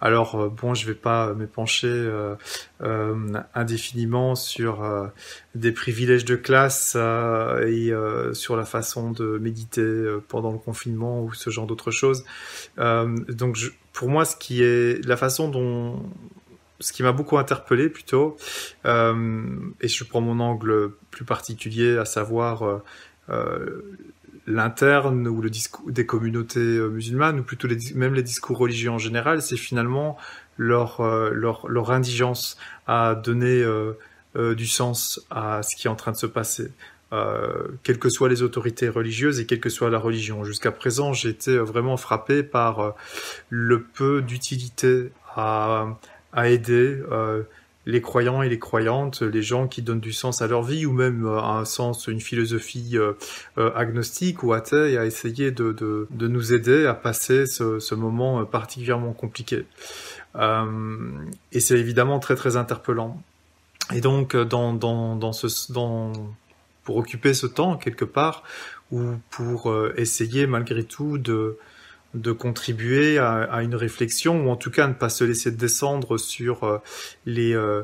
Alors 0.00 0.36
euh, 0.36 0.48
bon, 0.48 0.72
je 0.72 0.86
vais 0.86 0.94
pas 0.94 1.34
m'épancher 1.34 2.10
indéfiniment 3.54 4.34
sur 4.34 5.10
des 5.54 5.72
privilèges 5.72 6.24
de 6.24 6.36
classe 6.36 6.96
et 6.96 7.92
sur 8.32 8.56
la 8.56 8.64
façon 8.64 9.10
de 9.10 9.36
méditer 9.36 10.06
pendant 10.28 10.52
le 10.52 10.58
confinement 10.58 11.22
ou 11.22 11.34
ce 11.34 11.50
genre 11.50 11.66
d'autres 11.66 11.90
choses. 11.90 12.24
donc 12.78 13.58
pour 13.92 14.08
moi, 14.08 14.24
ce 14.24 14.36
qui 14.36 14.62
est 14.62 15.04
la 15.04 15.18
façon 15.18 15.50
dont 15.50 16.00
ce 16.80 16.92
qui 16.92 17.02
m'a 17.02 17.12
beaucoup 17.12 17.38
interpellé 17.38 17.88
plutôt, 17.88 18.36
et 18.84 19.88
je 19.88 20.04
prends 20.04 20.20
mon 20.20 20.40
angle 20.40 20.92
plus 21.10 21.24
particulier, 21.24 21.98
à 21.98 22.04
savoir 22.04 22.82
l'interne 24.48 25.28
ou 25.28 25.40
le 25.42 25.50
discours 25.50 25.90
des 25.90 26.06
communautés 26.06 26.60
euh, 26.60 26.88
musulmanes 26.88 27.40
ou 27.40 27.42
plutôt 27.42 27.68
les, 27.68 27.76
même 27.94 28.14
les 28.14 28.22
discours 28.22 28.56
religieux 28.56 28.90
en 28.90 28.98
général, 28.98 29.42
c'est 29.42 29.56
finalement 29.56 30.16
leur, 30.56 31.00
euh, 31.00 31.30
leur, 31.32 31.68
leur 31.68 31.90
indigence 31.90 32.56
à 32.86 33.14
donner 33.14 33.62
euh, 33.62 33.92
euh, 34.36 34.54
du 34.54 34.66
sens 34.66 35.20
à 35.30 35.62
ce 35.62 35.76
qui 35.76 35.86
est 35.86 35.90
en 35.90 35.96
train 35.96 36.12
de 36.12 36.16
se 36.16 36.26
passer. 36.26 36.72
Euh, 37.12 37.68
quelles 37.82 37.98
que 37.98 38.08
soient 38.08 38.28
les 38.28 38.42
autorités 38.42 38.88
religieuses 38.88 39.38
et 39.40 39.46
quelle 39.46 39.60
que 39.60 39.70
soit 39.70 39.88
la 39.88 39.98
religion. 39.98 40.44
Jusqu'à 40.44 40.72
présent, 40.72 41.12
j'ai 41.12 41.30
été 41.30 41.56
vraiment 41.56 41.96
frappé 41.96 42.42
par 42.42 42.94
le 43.48 43.82
peu 43.82 44.20
d'utilité 44.20 45.10
à, 45.34 45.86
à 46.38 46.48
aider 46.48 47.02
euh, 47.10 47.42
les 47.88 48.02
croyants 48.02 48.42
et 48.42 48.50
les 48.50 48.58
croyantes, 48.58 49.22
les 49.22 49.42
gens 49.42 49.66
qui 49.66 49.80
donnent 49.80 49.98
du 49.98 50.12
sens 50.12 50.42
à 50.42 50.46
leur 50.46 50.62
vie 50.62 50.84
ou 50.84 50.92
même 50.92 51.24
euh, 51.24 51.40
un 51.40 51.64
sens, 51.64 52.06
une 52.06 52.20
philosophie 52.20 52.98
euh, 52.98 53.14
euh, 53.56 53.72
agnostique 53.74 54.42
ou 54.42 54.52
athée 54.52 54.98
à 54.98 55.06
essayer 55.06 55.50
de, 55.50 55.72
de, 55.72 56.28
nous 56.28 56.52
aider 56.52 56.84
à 56.84 56.92
passer 56.92 57.46
ce, 57.46 57.80
ce 57.80 57.94
moment 57.94 58.44
particulièrement 58.44 59.14
compliqué. 59.14 59.64
Et 61.52 61.60
c'est 61.60 61.78
évidemment 61.78 62.20
très 62.20 62.36
très 62.36 62.56
interpellant. 62.56 63.20
Et 63.94 64.00
donc 64.02 64.36
dans, 64.36 64.74
dans, 64.74 65.16
dans 65.16 65.32
ce, 65.32 65.72
dans, 65.72 66.12
pour 66.84 66.98
occuper 66.98 67.32
ce 67.32 67.46
temps 67.46 67.76
quelque 67.76 68.04
part 68.04 68.44
ou 68.92 69.14
pour 69.30 69.74
essayer 69.96 70.46
malgré 70.46 70.84
tout 70.84 71.16
de 71.16 71.56
de 72.14 72.32
contribuer 72.32 73.18
à, 73.18 73.42
à, 73.42 73.62
une 73.62 73.74
réflexion 73.74 74.46
ou 74.46 74.50
en 74.50 74.56
tout 74.56 74.70
cas 74.70 74.86
ne 74.86 74.94
pas 74.94 75.10
se 75.10 75.24
laisser 75.24 75.50
descendre 75.50 76.16
sur 76.16 76.64
euh, 76.64 76.78
les 77.26 77.54
euh, 77.54 77.82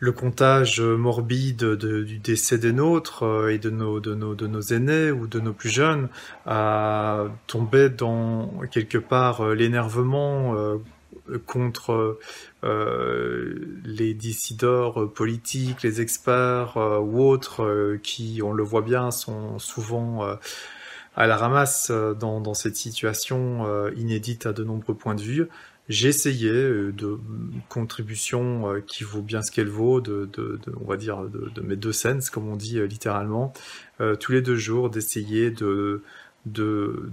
le 0.00 0.12
comptage 0.12 0.80
morbide 0.80 1.58
de, 1.58 2.02
du 2.02 2.18
décès 2.18 2.58
des 2.58 2.72
nôtres 2.72 3.22
euh, 3.22 3.52
et 3.52 3.58
de 3.58 3.70
nos, 3.70 4.00
de, 4.00 4.14
nos, 4.14 4.34
de 4.34 4.46
nos 4.46 4.60
aînés 4.60 5.10
ou 5.10 5.26
de 5.26 5.40
nos 5.40 5.52
plus 5.52 5.70
jeunes, 5.70 6.08
à 6.46 7.26
tomber 7.46 7.90
dans 7.90 8.50
quelque 8.70 8.98
part 8.98 9.54
l'énervement 9.54 10.78
contre 11.46 12.18
les 12.62 14.14
décideurs 14.14 15.10
politiques, 15.12 15.82
les 15.82 16.00
experts 16.00 16.76
ou 16.76 17.22
autres 17.22 17.96
qui, 18.02 18.40
on 18.42 18.52
le 18.52 18.62
voit 18.62 18.82
bien, 18.82 19.10
sont 19.10 19.58
souvent 19.58 20.36
à 21.16 21.26
la 21.26 21.36
ramasse 21.36 21.88
euh, 21.90 22.14
dans, 22.14 22.40
dans 22.40 22.54
cette 22.54 22.76
situation 22.76 23.66
euh, 23.66 23.90
inédite 23.96 24.46
à 24.46 24.52
de 24.52 24.64
nombreux 24.64 24.94
points 24.94 25.14
de 25.14 25.22
vue. 25.22 25.48
J'ai 25.88 26.08
essayé 26.08 26.50
euh, 26.50 26.92
de 26.92 27.18
contribution 27.68 28.82
qui 28.86 29.04
vaut 29.04 29.22
bien 29.22 29.42
ce 29.42 29.50
qu'elle 29.50 29.68
vaut, 29.68 30.00
de, 30.00 30.28
de, 30.32 30.58
de, 30.64 30.72
on 30.80 30.86
va 30.86 30.96
dire 30.96 31.22
de, 31.22 31.50
de 31.54 31.60
mes 31.60 31.76
deux 31.76 31.92
scènes, 31.92 32.20
comme 32.32 32.48
on 32.48 32.56
dit 32.56 32.80
littéralement, 32.86 33.52
euh, 34.00 34.16
tous 34.16 34.32
les 34.32 34.42
deux 34.42 34.56
jours 34.56 34.90
d'essayer 34.90 35.50
de, 35.50 36.02
de 36.46 37.10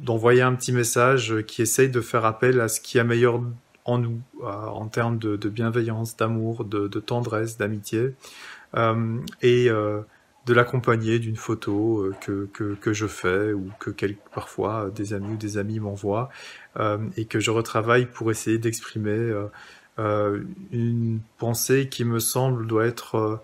d'envoyer 0.00 0.42
un 0.42 0.54
petit 0.54 0.72
message 0.72 1.42
qui 1.46 1.62
essaye 1.62 1.88
de 1.88 2.00
faire 2.00 2.24
appel 2.24 2.60
à 2.60 2.66
ce 2.66 2.80
qui 2.80 2.98
est 2.98 3.04
meilleur 3.04 3.40
en 3.84 3.98
nous, 3.98 4.20
euh, 4.42 4.46
en 4.46 4.88
termes 4.88 5.18
de, 5.18 5.36
bienveillance, 5.48 6.16
d'amour, 6.16 6.64
de, 6.64 6.88
tendresse, 7.00 7.56
d'amitié, 7.56 8.14
euh, 8.76 9.18
et 9.42 9.68
de 10.46 10.54
l'accompagner 10.54 11.18
d'une 11.18 11.36
photo 11.36 12.00
euh, 12.00 12.14
que, 12.20 12.48
que, 12.52 12.74
que, 12.74 12.92
je 12.92 13.06
fais 13.06 13.52
ou 13.52 13.70
que 13.78 13.90
quelques, 13.90 14.18
parfois 14.34 14.90
des 14.90 15.14
amis 15.14 15.34
ou 15.34 15.36
des 15.36 15.58
amis 15.58 15.78
m'envoient 15.78 16.30
euh, 16.78 16.98
et 17.16 17.26
que 17.26 17.38
je 17.40 17.50
retravaille 17.50 18.06
pour 18.06 18.30
essayer 18.30 18.58
d'exprimer 18.58 19.10
euh, 19.10 19.46
euh 19.98 20.42
une 20.72 21.20
pensée 21.38 21.88
qui 21.88 22.04
me 22.04 22.18
semble 22.18 22.66
doit 22.66 22.86
être 22.86 23.14
euh, 23.16 23.36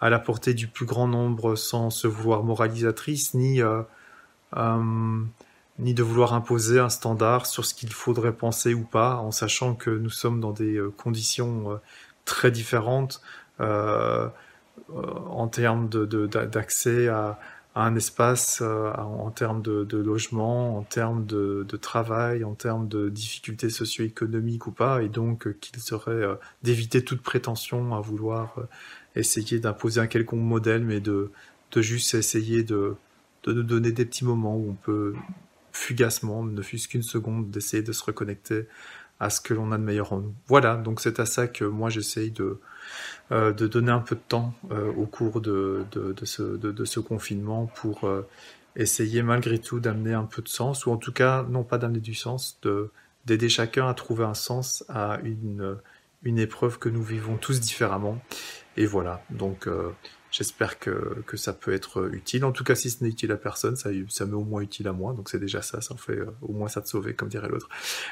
à 0.00 0.08
la 0.08 0.18
portée 0.18 0.54
du 0.54 0.66
plus 0.66 0.86
grand 0.86 1.08
nombre 1.08 1.56
sans 1.56 1.90
se 1.90 2.06
vouloir 2.06 2.42
moralisatrice 2.42 3.34
ni 3.34 3.60
ni 5.78 5.92
de 5.92 6.02
vouloir 6.02 6.32
imposer 6.32 6.78
un 6.78 6.88
standard 6.88 7.44
sur 7.44 7.66
ce 7.66 7.74
qu'il 7.74 7.92
faudrait 7.92 8.32
penser 8.32 8.72
ou 8.72 8.82
pas 8.82 9.16
en 9.16 9.30
sachant 9.30 9.74
que 9.74 9.90
nous 9.90 10.10
sommes 10.10 10.40
dans 10.40 10.52
des 10.52 10.80
conditions 10.96 11.78
très 12.24 12.50
différentes 12.50 13.22
euh, 13.60 13.64
euh, 13.64 14.28
en 14.94 15.48
termes 15.48 15.88
d'accès 15.88 17.08
à, 17.08 17.38
un 17.78 17.94
espace, 17.94 18.60
euh, 18.62 18.90
en 18.94 19.30
termes 19.30 19.60
de, 19.60 19.98
logement, 19.98 20.78
en 20.78 20.82
termes 20.82 21.26
de, 21.26 21.64
travail, 21.76 22.42
en 22.42 22.54
termes 22.54 22.88
de 22.88 23.10
difficultés 23.10 23.68
socio-économiques 23.68 24.66
ou 24.66 24.72
pas, 24.72 25.02
et 25.02 25.10
donc 25.10 25.46
euh, 25.46 25.52
qu'il 25.60 25.78
serait 25.80 26.24
d'éviter 26.62 27.04
toute 27.04 27.20
prétention 27.20 27.94
à 27.94 28.00
vouloir 28.00 28.56
essayer 29.14 29.60
d'imposer 29.60 30.00
un 30.00 30.06
quelconque 30.06 30.40
modèle, 30.40 30.84
mais 30.84 31.00
de, 31.00 31.30
juste 31.76 32.14
essayer 32.14 32.64
de, 32.64 32.96
nous 33.46 33.62
donner 33.62 33.92
des 33.92 34.06
petits 34.06 34.24
moments 34.24 34.56
où 34.56 34.70
on 34.70 34.74
peut 34.74 35.14
fugacement, 35.72 36.42
ne 36.42 36.62
fût-ce 36.62 36.88
qu'une 36.88 37.02
seconde, 37.02 37.50
d'essayer 37.50 37.82
de 37.82 37.92
se 37.92 38.02
reconnecter 38.02 38.66
à 39.20 39.28
ce 39.28 39.40
que 39.40 39.52
l'on 39.52 39.72
a 39.72 39.78
de 39.78 39.82
meilleur 39.82 40.12
en 40.14 40.20
nous. 40.20 40.34
Voilà, 40.46 40.76
donc 40.76 41.00
c'est 41.00 41.20
à 41.20 41.26
ça 41.26 41.46
que 41.46 41.64
moi 41.64 41.90
j'essaye 41.90 42.30
de, 42.30 42.44
euh, 42.44 42.60
de 43.30 43.66
donner 43.66 43.90
un 43.90 44.00
peu 44.00 44.14
de 44.14 44.20
temps 44.20 44.54
euh, 44.70 44.92
au 44.92 45.06
cours 45.06 45.40
de, 45.40 45.84
ce, 46.24 47.00
confinement 47.00 47.66
pour 47.66 48.04
euh, 48.04 48.26
essayer 48.76 49.22
malgré 49.22 49.58
tout 49.58 49.80
d'amener 49.80 50.14
un 50.14 50.24
peu 50.24 50.42
de 50.42 50.48
sens, 50.48 50.86
ou 50.86 50.92
en 50.92 50.96
tout 50.96 51.12
cas, 51.12 51.44
non 51.48 51.64
pas 51.64 51.78
d'amener 51.78 52.00
du 52.00 52.14
sens, 52.14 52.60
d'aider 53.24 53.48
chacun 53.48 53.88
à 53.88 53.94
trouver 53.94 54.24
un 54.24 54.34
sens 54.34 54.84
à 54.88 55.18
une, 55.24 55.78
épreuve 56.24 56.78
que 56.78 56.88
nous 56.88 57.02
vivons 57.02 57.36
tous 57.36 57.60
différemment. 57.60 58.18
Et 58.76 58.86
voilà, 58.86 59.22
donc 59.30 59.68
euh, 59.68 59.92
J'espère 60.36 60.78
que, 60.78 61.22
que 61.26 61.38
ça 61.38 61.54
peut 61.54 61.72
être 61.72 62.10
utile. 62.12 62.44
En 62.44 62.52
tout 62.52 62.62
cas, 62.62 62.74
si 62.74 62.90
ce 62.90 63.02
n'est 63.02 63.08
utile 63.08 63.32
à 63.32 63.38
personne, 63.38 63.74
ça, 63.74 63.88
ça 64.10 64.26
m'est 64.26 64.34
au 64.34 64.44
moins 64.44 64.60
utile 64.60 64.86
à 64.86 64.92
moi. 64.92 65.14
Donc 65.14 65.30
c'est 65.30 65.38
déjà 65.38 65.62
ça, 65.62 65.80
ça 65.80 65.94
fait 65.96 66.12
euh, 66.12 66.26
au 66.42 66.52
moins 66.52 66.68
ça 66.68 66.82
te 66.82 66.88
sauver, 66.90 67.14
comme 67.14 67.30
dirait 67.30 67.48
l'autre. 67.48 67.70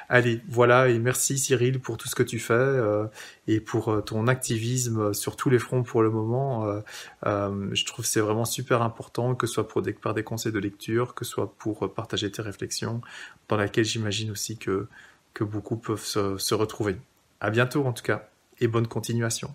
Allez, 0.09 0.41
voilà, 0.49 0.89
et 0.89 0.99
merci 0.99 1.37
Cyril 1.37 1.81
pour 1.81 1.99
tout 1.99 2.09
ce 2.09 2.15
que 2.15 2.23
tu 2.23 2.39
fais 2.39 2.55
euh, 2.55 3.05
et 3.47 3.61
pour 3.61 3.91
euh, 3.91 4.01
ton 4.01 4.27
activisme 4.27 5.13
sur 5.13 5.37
tous 5.37 5.51
les 5.51 5.59
fronts 5.59 5.83
pour 5.83 6.03
le 6.03 6.09
moment. 6.09 6.83
Je 7.25 7.85
trouve 7.85 8.07
c'est 8.07 8.21
vraiment 8.21 8.47
super 8.47 8.81
important, 8.81 9.35
que 9.35 9.47
ce 9.47 9.53
soit 9.53 9.69
pour 9.69 9.83
des, 9.83 9.93
par 9.93 10.15
des 10.15 10.23
conseils 10.23 10.53
de 10.53 10.59
lecture, 10.59 11.15
que 11.15 11.27
ce 11.27 11.33
soit 11.33 11.53
pour 11.59 11.93
partager 11.93 12.31
tes 12.31 12.41
réflexions, 12.41 13.03
dans 13.51 13.57
laquelle 13.57 13.85
j'imagine 13.85 14.31
aussi 14.31 14.57
que, 14.57 14.87
que 15.35 15.45
beaucoup 15.45 15.77
peuvent 15.77 16.03
se, 16.03 16.39
se 16.39 16.55
retrouver. 16.55 16.97
À 17.41 17.51
bientôt 17.51 17.85
en 17.85 17.93
tout 17.93 18.03
cas, 18.03 18.31
et 18.61 18.67
bonne 18.67 18.87
continuation. 18.87 19.55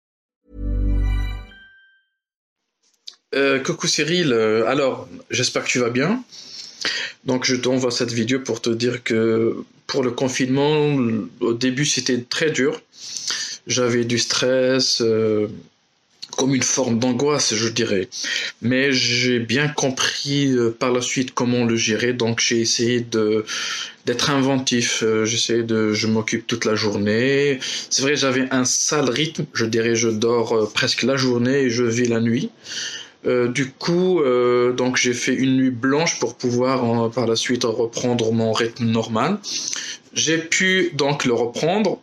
Euh, 3.33 3.59
coucou 3.59 3.87
Cyril, 3.87 4.33
euh, 4.33 4.67
alors 4.67 5.07
j'espère 5.29 5.63
que 5.63 5.69
tu 5.69 5.79
vas 5.79 5.89
bien. 5.89 6.21
Donc 7.23 7.45
je 7.45 7.55
t'envoie 7.55 7.91
cette 7.91 8.11
vidéo 8.11 8.39
pour 8.39 8.61
te 8.61 8.69
dire 8.69 9.03
que 9.03 9.55
pour 9.87 10.03
le 10.03 10.11
confinement, 10.11 10.97
au 11.39 11.53
début 11.53 11.85
c'était 11.85 12.21
très 12.21 12.51
dur. 12.51 12.81
J'avais 13.67 14.03
du 14.03 14.17
stress, 14.17 15.01
euh, 15.01 15.47
comme 16.35 16.55
une 16.55 16.63
forme 16.63 16.99
d'angoisse, 16.99 17.53
je 17.53 17.69
dirais. 17.69 18.09
Mais 18.61 18.91
j'ai 18.91 19.39
bien 19.39 19.69
compris 19.69 20.53
par 20.79 20.91
la 20.91 21.01
suite 21.01 21.33
comment 21.33 21.63
le 21.63 21.77
gérer, 21.77 22.11
donc 22.11 22.41
j'ai 22.41 22.59
essayé 22.59 22.99
de 22.99 23.45
d'être 24.05 24.29
inventif. 24.29 25.03
J'essaie 25.23 25.63
de, 25.63 25.93
je 25.93 26.07
m'occupe 26.07 26.47
toute 26.47 26.65
la 26.65 26.75
journée. 26.75 27.59
C'est 27.89 28.01
vrai, 28.01 28.15
j'avais 28.15 28.47
un 28.51 28.65
sale 28.65 29.09
rythme. 29.09 29.45
Je 29.53 29.65
dirais, 29.65 29.95
je 29.95 30.09
dors 30.09 30.73
presque 30.73 31.03
la 31.03 31.15
journée 31.15 31.61
et 31.61 31.69
je 31.69 31.83
vis 31.83 32.07
la 32.07 32.19
nuit. 32.19 32.49
Euh, 33.25 33.47
du 33.47 33.69
coup, 33.71 34.21
euh, 34.21 34.73
donc 34.73 34.97
j'ai 34.97 35.13
fait 35.13 35.33
une 35.33 35.57
nuit 35.57 35.69
blanche 35.69 36.19
pour 36.19 36.35
pouvoir 36.35 37.11
par 37.11 37.27
la 37.27 37.35
suite 37.35 37.63
reprendre 37.63 38.31
mon 38.31 38.51
rythme 38.51 38.85
normal. 38.85 39.37
J'ai 40.13 40.39
pu 40.39 40.91
donc 40.93 41.23
le 41.25 41.33
reprendre 41.33 41.99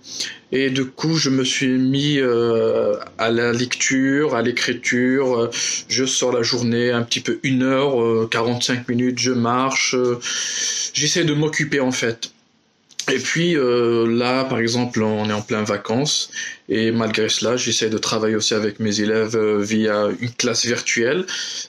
et 0.51 0.71
du 0.71 0.87
coup 0.87 1.17
je 1.17 1.29
me 1.29 1.45
suis 1.45 1.77
mis 1.77 2.19
euh, 2.19 2.95
à 3.19 3.31
la 3.31 3.53
lecture, 3.53 4.35
à 4.35 4.43
l'écriture. 4.43 5.51
Je 5.89 6.05
sors 6.05 6.33
la 6.33 6.43
journée 6.43 6.91
un 6.91 7.03
petit 7.03 7.21
peu 7.21 7.41
une 7.43 7.63
heure, 7.63 8.29
45 8.31 8.89
minutes, 8.89 9.19
je 9.19 9.33
marche. 9.33 9.97
J'essaie 10.95 11.25
de 11.25 11.35
m'occuper 11.35 11.81
en 11.81 11.93
fait. 11.93 12.31
Et 13.11 13.19
puis 13.19 13.57
euh, 13.57 14.07
là, 14.07 14.45
par 14.45 14.59
exemple, 14.59 15.03
on 15.03 15.29
est 15.31 15.33
en 15.33 15.41
plein 15.41 15.63
vacances 15.63 16.31
et 16.69 16.91
malgré 16.91 17.31
cela, 17.31 17.57
j'essaie 17.57 17.89
de 17.89 17.97
travailler 17.97 18.37
aussi 18.37 18.53
avec 18.53 18.79
mes 18.79 19.01
élèves 19.01 19.37
euh, 19.37 19.63
via 19.63 20.09
une 20.21 20.31
classe 20.31 20.67
virtuelle. 20.67 21.25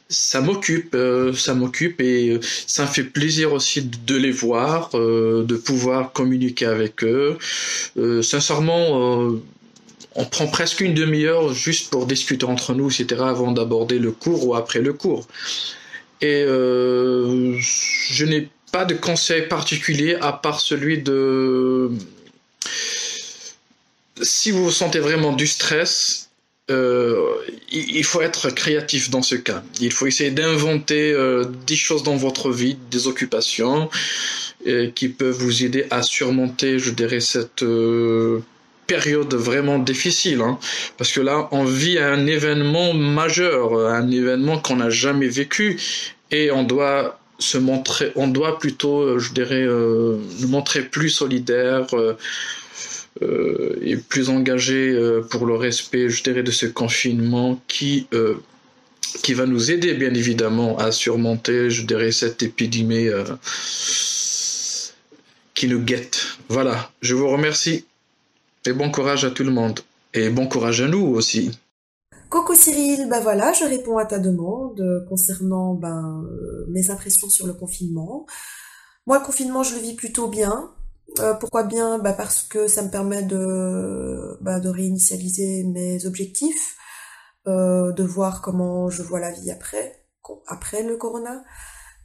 Ça 0.09 0.41
m'occupe, 0.41 0.93
euh, 0.93 1.31
ça 1.33 1.53
m'occupe 1.53 2.01
et 2.01 2.39
ça 2.67 2.83
me 2.83 2.87
fait 2.87 3.05
plaisir 3.05 3.53
aussi 3.53 3.81
de 3.81 4.15
les 4.15 4.31
voir, 4.31 4.89
euh, 4.95 5.45
de 5.45 5.55
pouvoir 5.55 6.11
communiquer 6.11 6.65
avec 6.65 7.03
eux. 7.03 7.37
Euh, 7.97 8.21
sincèrement, 8.21 9.31
on 10.15 10.25
prend 10.25 10.47
presque 10.47 10.81
une 10.81 10.93
demi-heure 10.93 11.53
juste 11.53 11.89
pour 11.91 12.05
discuter 12.05 12.45
entre 12.45 12.73
nous, 12.73 12.91
etc., 12.91 13.21
avant 13.21 13.53
d'aborder 13.53 13.99
le 13.99 14.11
cours 14.11 14.45
ou 14.45 14.55
après 14.55 14.81
le 14.81 14.91
cours. 14.91 15.27
Et 16.21 16.43
je 16.45 18.25
n'ai 18.25 18.49
pas 18.71 18.85
de 18.85 18.95
conseil 18.95 19.47
particulier 19.47 20.15
à 20.21 20.33
part 20.33 20.59
celui 20.59 20.99
de 20.99 21.91
si 24.21 24.51
vous 24.51 24.71
sentez 24.71 24.99
vraiment 24.99 25.33
du 25.33 25.47
stress, 25.47 26.29
euh, 26.69 27.33
il 27.71 28.03
faut 28.03 28.21
être 28.21 28.49
créatif 28.51 29.09
dans 29.09 29.21
ce 29.21 29.35
cas. 29.35 29.63
Il 29.81 29.91
faut 29.91 30.05
essayer 30.05 30.31
d'inventer 30.31 31.11
euh, 31.11 31.43
des 31.65 31.75
choses 31.75 32.03
dans 32.03 32.15
votre 32.15 32.51
vie, 32.51 32.77
des 32.91 33.07
occupations 33.07 33.89
euh, 34.67 34.91
qui 34.91 35.09
peuvent 35.09 35.35
vous 35.35 35.63
aider 35.63 35.85
à 35.89 36.03
surmonter, 36.03 36.77
je 36.77 36.91
dirais, 36.91 37.21
cette 37.21 37.63
période 38.85 39.33
vraiment 39.33 39.79
difficile. 39.79 40.41
Hein. 40.41 40.59
Parce 40.97 41.11
que 41.11 41.21
là, 41.21 41.47
on 41.51 41.63
vit 41.63 41.97
un 41.97 42.27
événement 42.27 42.93
majeur, 42.93 43.75
un 43.87 44.11
événement 44.11 44.59
qu'on 44.59 44.77
n'a 44.77 44.89
jamais 44.89 45.27
vécu 45.27 45.79
et 46.31 46.51
on 46.51 46.63
doit 46.63 47.18
se 47.39 47.57
montrer, 47.57 48.11
on 48.15 48.27
doit 48.27 48.59
plutôt, 48.59 49.01
euh, 49.01 49.19
je 49.19 49.33
dirais, 49.33 49.63
euh, 49.63 50.17
nous 50.39 50.47
montrer 50.49 50.83
plus 50.83 51.09
solidaires 51.09 51.87
euh, 51.93 52.15
et 53.81 53.97
plus 53.97 54.29
engagés 54.29 54.97
pour 55.29 55.45
le 55.45 55.55
respect, 55.55 56.09
je 56.09 56.23
dirais, 56.23 56.43
de 56.43 56.51
ce 56.51 56.65
confinement 56.65 57.61
qui 57.67 58.07
qui 59.23 59.33
va 59.33 59.47
nous 59.47 59.71
aider 59.71 59.95
bien 59.95 60.13
évidemment 60.13 60.77
à 60.77 60.91
surmonter, 60.91 61.69
je 61.71 61.85
dirais, 61.85 62.11
cette 62.11 62.43
épidémie 62.43 63.09
qui 65.53 65.67
nous 65.67 65.81
guette. 65.81 66.37
Voilà, 66.47 66.91
je 67.01 67.15
vous 67.15 67.27
remercie 67.27 67.85
et 68.65 68.71
bon 68.71 68.89
courage 68.91 69.25
à 69.25 69.31
tout 69.31 69.43
le 69.43 69.51
monde 69.51 69.79
et 70.13 70.29
bon 70.29 70.47
courage 70.47 70.79
à 70.79 70.87
nous 70.87 71.05
aussi. 71.07 71.51
Coucou 72.29 72.53
Cyril, 72.53 73.09
bah 73.09 73.19
voilà, 73.19 73.53
je 73.53 73.63
réponds 73.63 73.97
à 73.97 74.05
ta 74.05 74.19
demande 74.19 74.79
euh, 74.81 75.03
concernant 75.09 75.73
ben, 75.73 76.23
euh, 76.29 76.65
mes 76.69 76.91
impressions 76.91 77.27
sur 77.27 77.47
le 77.47 77.53
confinement. 77.53 78.27
Moi, 79.07 79.17
le 79.17 79.25
confinement, 79.25 79.63
je 79.63 79.73
le 79.73 79.81
vis 79.81 79.95
plutôt 79.95 80.27
bien. 80.27 80.71
Euh, 81.17 81.33
pourquoi 81.33 81.63
bien? 81.63 81.97
Bah 81.97 82.13
Parce 82.13 82.43
que 82.43 82.67
ça 82.67 82.83
me 82.83 82.91
permet 82.91 83.23
de, 83.23 84.37
bah, 84.41 84.59
de 84.59 84.69
réinitialiser 84.69 85.63
mes 85.63 86.05
objectifs, 86.05 86.77
de 87.47 88.03
voir 88.03 88.43
comment 88.43 88.91
je 88.91 89.01
vois 89.01 89.19
la 89.19 89.31
vie 89.31 89.49
après, 89.49 90.05
après 90.45 90.83
le 90.83 90.97
corona. 90.97 91.43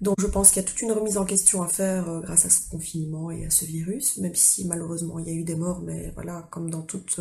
Donc 0.01 0.17
je 0.19 0.27
pense 0.27 0.51
qu'il 0.51 0.63
y 0.63 0.65
a 0.65 0.69
toute 0.69 0.81
une 0.81 0.93
remise 0.93 1.19
en 1.19 1.27
question 1.27 1.63
à 1.63 1.69
faire 1.69 2.23
grâce 2.23 2.47
à 2.47 2.51
ce 2.51 2.71
confinement 2.71 3.31
et 3.31 3.45
à 3.45 3.51
ce 3.51 3.67
virus, 3.67 4.17
même 4.17 4.35
si 4.35 4.67
malheureusement 4.67 5.19
il 5.19 5.27
y 5.27 5.31
a 5.31 5.35
eu 5.35 5.45
des 5.45 5.55
morts, 5.55 5.83
mais 5.83 6.13
voilà, 6.15 6.49
comme 6.51 6.71
dans 6.71 6.81
toute 6.81 7.21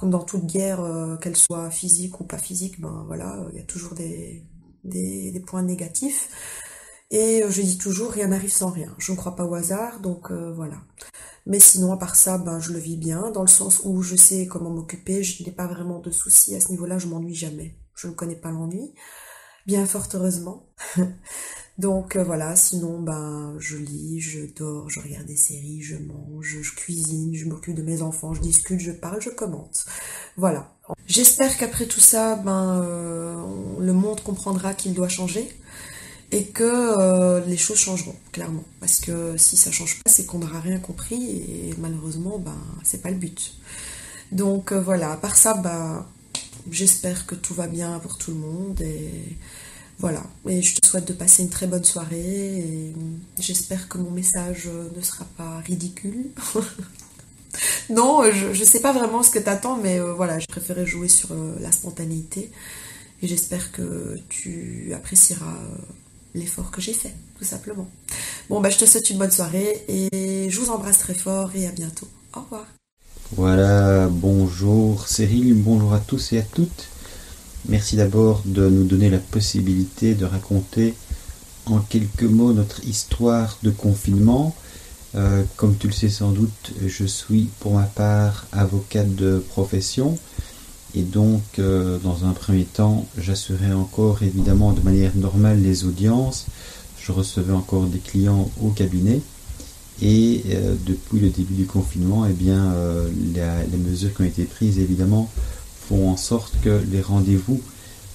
comme 0.00 0.10
dans 0.10 0.24
toute 0.24 0.46
guerre, 0.46 0.80
euh, 0.80 1.16
qu'elle 1.18 1.36
soit 1.36 1.70
physique 1.70 2.20
ou 2.20 2.24
pas 2.24 2.38
physique, 2.38 2.80
ben 2.80 3.04
voilà, 3.06 3.46
il 3.52 3.58
y 3.58 3.62
a 3.62 3.64
toujours 3.64 3.94
des, 3.94 4.42
points 5.46 5.62
négatifs. 5.62 6.30
Et 7.10 7.42
euh, 7.42 7.50
je 7.50 7.60
dis 7.60 7.76
toujours, 7.76 8.10
rien 8.10 8.28
n'arrive 8.28 8.52
sans 8.52 8.70
rien. 8.70 8.94
Je 8.98 9.12
ne 9.12 9.16
crois 9.16 9.36
pas 9.36 9.44
au 9.44 9.54
hasard, 9.54 10.00
donc 10.00 10.30
euh, 10.30 10.54
voilà. 10.54 10.76
Mais 11.44 11.60
sinon, 11.60 11.92
à 11.92 11.98
part 11.98 12.16
ça, 12.16 12.38
ben, 12.38 12.60
je 12.60 12.72
le 12.72 12.78
vis 12.78 12.96
bien, 12.96 13.30
dans 13.30 13.42
le 13.42 13.48
sens 13.48 13.82
où 13.84 14.00
je 14.00 14.16
sais 14.16 14.46
comment 14.46 14.70
m'occuper, 14.70 15.22
je 15.22 15.44
n'ai 15.44 15.52
pas 15.52 15.66
vraiment 15.66 15.98
de 15.98 16.10
soucis 16.10 16.54
à 16.54 16.60
ce 16.60 16.70
niveau-là, 16.70 16.98
je 16.98 17.06
m'ennuie 17.06 17.34
jamais. 17.34 17.76
Je 17.94 18.08
ne 18.08 18.14
connais 18.14 18.36
pas 18.36 18.50
l'ennui, 18.50 18.94
bien 19.66 19.84
fort 19.84 20.08
heureusement. 20.14 20.72
Donc 21.80 22.16
euh, 22.16 22.22
voilà, 22.22 22.56
sinon 22.56 23.00
ben 23.00 23.54
je 23.58 23.78
lis, 23.78 24.20
je 24.20 24.40
dors, 24.54 24.90
je 24.90 25.00
regarde 25.00 25.24
des 25.24 25.36
séries, 25.36 25.80
je 25.80 25.96
mange, 25.96 26.58
je 26.60 26.74
cuisine, 26.74 27.34
je 27.34 27.46
m'occupe 27.46 27.74
de 27.74 27.80
mes 27.80 28.02
enfants, 28.02 28.34
je 28.34 28.42
discute, 28.42 28.80
je 28.80 28.92
parle, 28.92 29.22
je 29.22 29.30
commente. 29.30 29.86
Voilà. 30.36 30.74
J'espère 31.06 31.56
qu'après 31.56 31.86
tout 31.86 32.00
ça, 32.00 32.36
ben 32.36 32.82
euh, 32.82 33.42
le 33.78 33.92
monde 33.94 34.20
comprendra 34.20 34.74
qu'il 34.74 34.92
doit 34.92 35.08
changer 35.08 35.48
et 36.30 36.44
que 36.44 36.64
euh, 36.64 37.40
les 37.46 37.56
choses 37.56 37.78
changeront 37.78 38.16
clairement. 38.30 38.64
Parce 38.80 39.00
que 39.00 39.38
si 39.38 39.56
ça 39.56 39.70
change 39.70 40.02
pas, 40.02 40.10
c'est 40.10 40.26
qu'on 40.26 40.40
n'aura 40.40 40.60
rien 40.60 40.80
compris 40.80 41.30
et 41.30 41.74
malheureusement, 41.78 42.38
ben 42.38 42.58
c'est 42.82 43.00
pas 43.00 43.10
le 43.10 43.16
but. 43.16 43.54
Donc 44.32 44.74
voilà. 44.74 45.12
À 45.12 45.16
part 45.16 45.34
ça, 45.34 45.54
ben 45.54 46.04
j'espère 46.70 47.24
que 47.24 47.34
tout 47.34 47.54
va 47.54 47.68
bien 47.68 47.98
pour 48.00 48.18
tout 48.18 48.32
le 48.32 48.36
monde 48.36 48.82
voilà, 50.00 50.22
et 50.48 50.62
je 50.62 50.76
te 50.76 50.86
souhaite 50.86 51.06
de 51.06 51.12
passer 51.12 51.42
une 51.42 51.50
très 51.50 51.66
bonne 51.66 51.84
soirée 51.84 52.58
et 52.58 52.94
j'espère 53.38 53.86
que 53.86 53.98
mon 53.98 54.10
message 54.10 54.66
ne 54.96 55.02
sera 55.02 55.26
pas 55.36 55.58
ridicule. 55.58 56.30
non, 57.90 58.22
je, 58.32 58.58
ne 58.58 58.64
sais 58.64 58.80
pas 58.80 58.92
vraiment 58.92 59.22
ce 59.22 59.30
que 59.30 59.38
t'attends, 59.38 59.76
mais 59.76 60.00
euh, 60.00 60.14
voilà, 60.14 60.38
j'ai 60.38 60.46
préféré 60.46 60.86
jouer 60.86 61.08
sur 61.08 61.32
euh, 61.32 61.54
la 61.60 61.70
spontanéité 61.70 62.50
et 63.22 63.28
j'espère 63.28 63.72
que 63.72 64.18
tu 64.30 64.90
apprécieras 64.96 65.44
euh, 65.44 65.76
l'effort 66.34 66.70
que 66.70 66.80
j'ai 66.80 66.94
fait, 66.94 67.14
tout 67.38 67.44
simplement. 67.44 67.86
Bon, 68.48 68.62
bah 68.62 68.70
je 68.70 68.78
te 68.78 68.86
souhaite 68.86 69.10
une 69.10 69.18
bonne 69.18 69.30
soirée 69.30 69.84
et 69.86 70.48
je 70.48 70.60
vous 70.60 70.70
embrasse 70.70 70.98
très 70.98 71.14
fort 71.14 71.50
et 71.54 71.66
à 71.66 71.72
bientôt. 71.72 72.08
Au 72.34 72.40
revoir. 72.40 72.66
Voilà, 73.32 74.08
bonjour 74.08 75.06
Cyril, 75.06 75.52
bonjour 75.54 75.92
à 75.92 76.00
tous 76.00 76.32
et 76.32 76.38
à 76.38 76.42
toutes. 76.42 76.88
Merci 77.68 77.96
d'abord 77.96 78.42
de 78.46 78.68
nous 78.68 78.84
donner 78.84 79.10
la 79.10 79.18
possibilité 79.18 80.14
de 80.14 80.24
raconter 80.24 80.94
en 81.66 81.78
quelques 81.78 82.22
mots 82.22 82.54
notre 82.54 82.82
histoire 82.84 83.58
de 83.62 83.70
confinement. 83.70 84.56
Euh, 85.14 85.42
comme 85.56 85.76
tu 85.76 85.86
le 85.86 85.92
sais 85.92 86.08
sans 86.08 86.30
doute, 86.30 86.72
je 86.84 87.04
suis 87.04 87.50
pour 87.60 87.74
ma 87.74 87.84
part 87.84 88.46
avocat 88.52 89.04
de 89.04 89.44
profession 89.50 90.18
et 90.94 91.02
donc 91.02 91.42
euh, 91.58 91.98
dans 91.98 92.24
un 92.24 92.32
premier 92.32 92.64
temps 92.64 93.06
j'assurais 93.18 93.72
encore 93.72 94.22
évidemment 94.22 94.72
de 94.72 94.80
manière 94.80 95.14
normale 95.14 95.60
les 95.60 95.84
audiences. 95.84 96.46
Je 96.98 97.12
recevais 97.12 97.52
encore 97.52 97.84
des 97.84 97.98
clients 97.98 98.50
au 98.62 98.70
cabinet 98.70 99.20
et 100.00 100.44
euh, 100.48 100.74
depuis 100.86 101.20
le 101.20 101.28
début 101.28 101.54
du 101.54 101.66
confinement, 101.66 102.24
eh 102.24 102.32
bien, 102.32 102.72
les 103.34 103.78
mesures 103.78 104.14
qui 104.14 104.22
ont 104.22 104.24
été 104.24 104.44
prises 104.44 104.78
évidemment 104.78 105.30
en 105.94 106.16
sorte 106.16 106.54
que 106.62 106.80
les 106.90 107.00
rendez-vous 107.00 107.60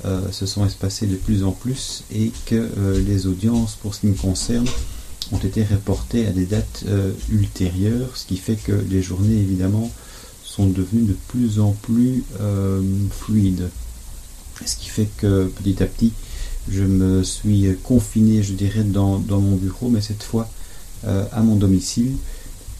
euh, 0.03 0.31
se 0.31 0.45
sont 0.45 0.65
espacés 0.65 1.07
de 1.07 1.15
plus 1.15 1.43
en 1.43 1.51
plus 1.51 2.03
et 2.13 2.31
que 2.45 2.55
euh, 2.55 3.01
les 3.01 3.27
audiences, 3.27 3.75
pour 3.75 3.95
ce 3.95 4.01
qui 4.01 4.07
me 4.07 4.13
concerne, 4.13 4.67
ont 5.31 5.37
été 5.39 5.63
reportées 5.63 6.27
à 6.27 6.31
des 6.31 6.45
dates 6.45 6.83
euh, 6.87 7.11
ultérieures, 7.31 8.15
ce 8.15 8.25
qui 8.25 8.37
fait 8.37 8.57
que 8.57 8.73
les 8.73 9.01
journées, 9.01 9.37
évidemment, 9.37 9.89
sont 10.43 10.67
devenues 10.67 11.05
de 11.07 11.15
plus 11.27 11.59
en 11.59 11.71
plus 11.71 12.23
fluides. 13.11 13.69
Ce 14.65 14.75
qui 14.75 14.87
fait 14.87 15.09
que 15.17 15.47
petit 15.47 15.81
à 15.81 15.85
petit, 15.85 16.13
je 16.69 16.83
me 16.83 17.23
suis 17.23 17.67
confiné, 17.83 18.43
je 18.43 18.53
dirais, 18.53 18.83
dans, 18.83 19.19
mon 19.27 19.55
bureau, 19.55 19.89
mais 19.89 20.01
cette 20.01 20.23
fois 20.23 20.49
à 21.03 21.41
mon 21.41 21.55
domicile, 21.55 22.13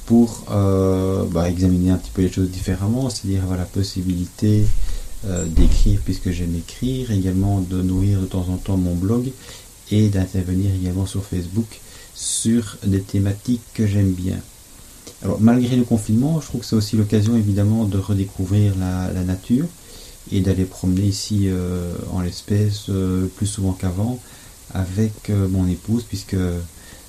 pour 0.05 0.45
bah, 0.47 1.49
examiner 1.49 1.91
un 1.91 1.97
petit 1.97 2.11
peu 2.11 2.21
les 2.21 2.31
choses 2.31 2.49
différemment, 2.49 3.09
c'est-à-dire 3.09 3.43
avoir 3.43 3.57
la 3.57 3.65
possibilité 3.65 4.65
euh, 5.27 5.45
d'écrire 5.45 5.99
puisque 6.05 6.29
j'aime 6.29 6.55
écrire, 6.55 7.09
également 7.09 7.59
de 7.59 7.81
nourrir 7.81 8.21
de 8.21 8.27
temps 8.27 8.45
en 8.47 8.57
temps 8.57 8.77
mon 8.77 8.93
blog 8.93 9.31
et 9.89 10.09
d'intervenir 10.09 10.69
également 10.75 11.07
sur 11.07 11.25
Facebook 11.25 11.79
sur 12.13 12.77
des 12.85 13.01
thématiques 13.01 13.63
que 13.73 13.87
j'aime 13.87 14.11
bien. 14.11 14.37
Alors 15.23 15.39
malgré 15.41 15.77
le 15.77 15.83
confinement, 15.83 16.39
je 16.41 16.45
trouve 16.45 16.61
que 16.61 16.67
c'est 16.67 16.75
aussi 16.75 16.95
l'occasion 16.95 17.35
évidemment 17.37 17.85
de 17.85 17.97
redécouvrir 17.97 18.73
la, 18.77 19.23
nature 19.23 19.65
et 20.31 20.41
d'aller 20.41 20.65
promener 20.65 21.07
ici 21.07 21.45
euh, 21.47 21.95
en 22.11 22.21
l'espèce 22.21 22.85
euh, 22.89 23.25
plus 23.35 23.47
souvent 23.47 23.71
qu'avant 23.71 24.19
avec 24.75 25.29
mon 25.29 25.67
épouse 25.67 26.03
puisque 26.03 26.35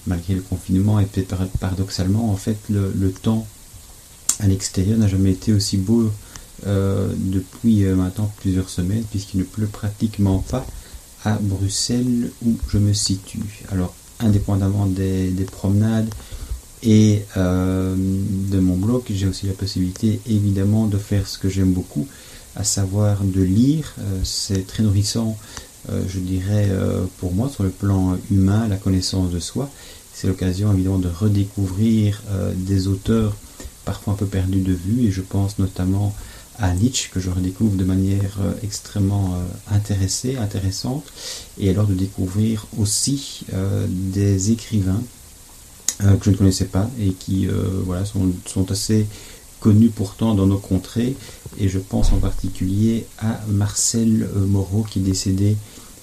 malgré 0.06 0.34
le 0.34 0.42
confinement 0.42 1.00
et 1.00 1.06
paradoxalement 1.60 2.30
en 2.30 2.36
fait 2.36 2.58
le, 2.70 2.92
le 2.94 3.10
temps 3.12 3.46
à 4.40 4.46
l'extérieur 4.46 4.98
n'a 4.98 5.08
jamais 5.08 5.32
été 5.32 5.52
aussi 5.52 5.76
beau 5.76 6.10
euh, 6.66 7.12
depuis 7.14 7.84
euh, 7.84 7.94
maintenant 7.94 8.32
plusieurs 8.40 8.70
semaines, 8.70 9.04
puisqu'il 9.10 9.40
ne 9.40 9.44
pleut 9.44 9.66
pratiquement 9.66 10.38
pas 10.38 10.66
à 11.24 11.38
Bruxelles 11.38 12.30
où 12.44 12.56
je 12.68 12.78
me 12.78 12.94
situe. 12.94 13.64
Alors, 13.70 13.94
indépendamment 14.20 14.86
des, 14.86 15.30
promenades 15.52 16.08
et 16.82 17.24
euh, 17.36 17.94
de 17.96 18.58
mon 18.58 18.76
blog, 18.76 19.02
j'ai 19.10 19.26
aussi 19.26 19.46
la 19.46 19.52
possibilité 19.52 20.20
évidemment 20.26 20.86
de 20.86 20.96
faire 20.96 21.28
ce 21.28 21.38
que 21.38 21.50
j'aime 21.50 21.72
beaucoup, 21.72 22.06
à 22.54 22.64
savoir 22.64 23.22
de 23.22 23.42
lire. 23.42 23.94
C'est 24.24 24.66
très 24.66 24.82
nourrissant, 24.82 25.36
je 25.90 26.18
dirais, 26.18 26.70
pour 27.18 27.34
moi, 27.34 27.50
sur 27.50 27.64
le 27.64 27.70
plan 27.70 28.16
humain, 28.30 28.66
la 28.66 28.76
connaissance 28.76 29.30
de 29.30 29.40
soi. 29.40 29.68
C'est 30.18 30.28
l'occasion 30.28 30.72
évidemment 30.72 30.98
de 30.98 31.10
redécouvrir 31.10 32.22
des 32.54 32.88
auteurs 32.88 33.36
parfois 33.86 34.14
un 34.14 34.16
peu 34.16 34.26
perdus 34.26 34.60
de 34.60 34.72
vue, 34.72 35.06
et 35.06 35.10
je 35.10 35.22
pense 35.22 35.58
notamment 35.58 36.14
à 36.58 36.72
Nietzsche 36.74 37.10
que 37.10 37.20
je 37.20 37.30
redécouvre 37.30 37.76
de 37.76 37.84
manière 37.84 38.38
euh, 38.40 38.52
extrêmement 38.62 39.34
euh, 39.34 39.74
intéressée, 39.74 40.36
intéressante, 40.36 41.04
et 41.58 41.70
alors 41.70 41.86
de 41.86 41.94
découvrir 41.94 42.66
aussi 42.78 43.44
euh, 43.54 43.86
des 43.88 44.50
écrivains 44.50 45.02
que 45.98 46.26
je 46.26 46.30
ne 46.30 46.36
connaissais 46.36 46.66
pas 46.66 46.90
et 47.00 47.14
qui 47.14 47.48
voilà, 47.86 48.04
sont, 48.04 48.70
assez 48.70 49.06
connus 49.60 49.88
pourtant 49.88 50.34
dans 50.34 50.44
nos 50.44 50.58
contrées, 50.58 51.16
et 51.58 51.70
je 51.70 51.78
pense 51.78 52.12
en 52.12 52.18
particulier 52.18 53.06
à 53.16 53.40
Marcel 53.48 54.28
Moreau 54.34 54.82
qui 54.82 54.98
est 54.98 55.02
décédé 55.02 55.56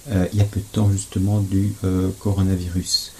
il 0.09 0.35
y 0.35 0.41
a 0.41 0.45
peu 0.45 0.61
de 0.61 0.65
temps 0.71 0.91
justement 0.91 1.41
du 1.41 1.73
coronavirus. 2.17 3.11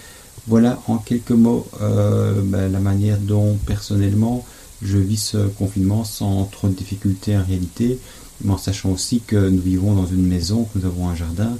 Voilà 0.46 0.80
en 0.88 0.98
quelques 0.98 1.30
mots 1.30 1.66
ben, 1.80 2.70
la 2.70 2.80
manière 2.80 3.18
dont 3.18 3.56
personnellement 3.66 4.44
je 4.82 4.98
vis 4.98 5.16
ce 5.16 5.48
confinement 5.48 6.04
sans 6.04 6.44
trop 6.44 6.68
de 6.68 6.74
difficultés 6.74 7.36
en 7.36 7.44
réalité, 7.44 7.98
mais 8.42 8.52
en 8.52 8.58
sachant 8.58 8.90
aussi 8.90 9.20
que 9.20 9.48
nous 9.48 9.62
vivons 9.62 9.94
dans 9.94 10.06
une 10.06 10.26
maison, 10.26 10.64
que 10.64 10.78
nous 10.78 10.86
avons 10.86 11.08
un 11.08 11.14
jardin, 11.14 11.56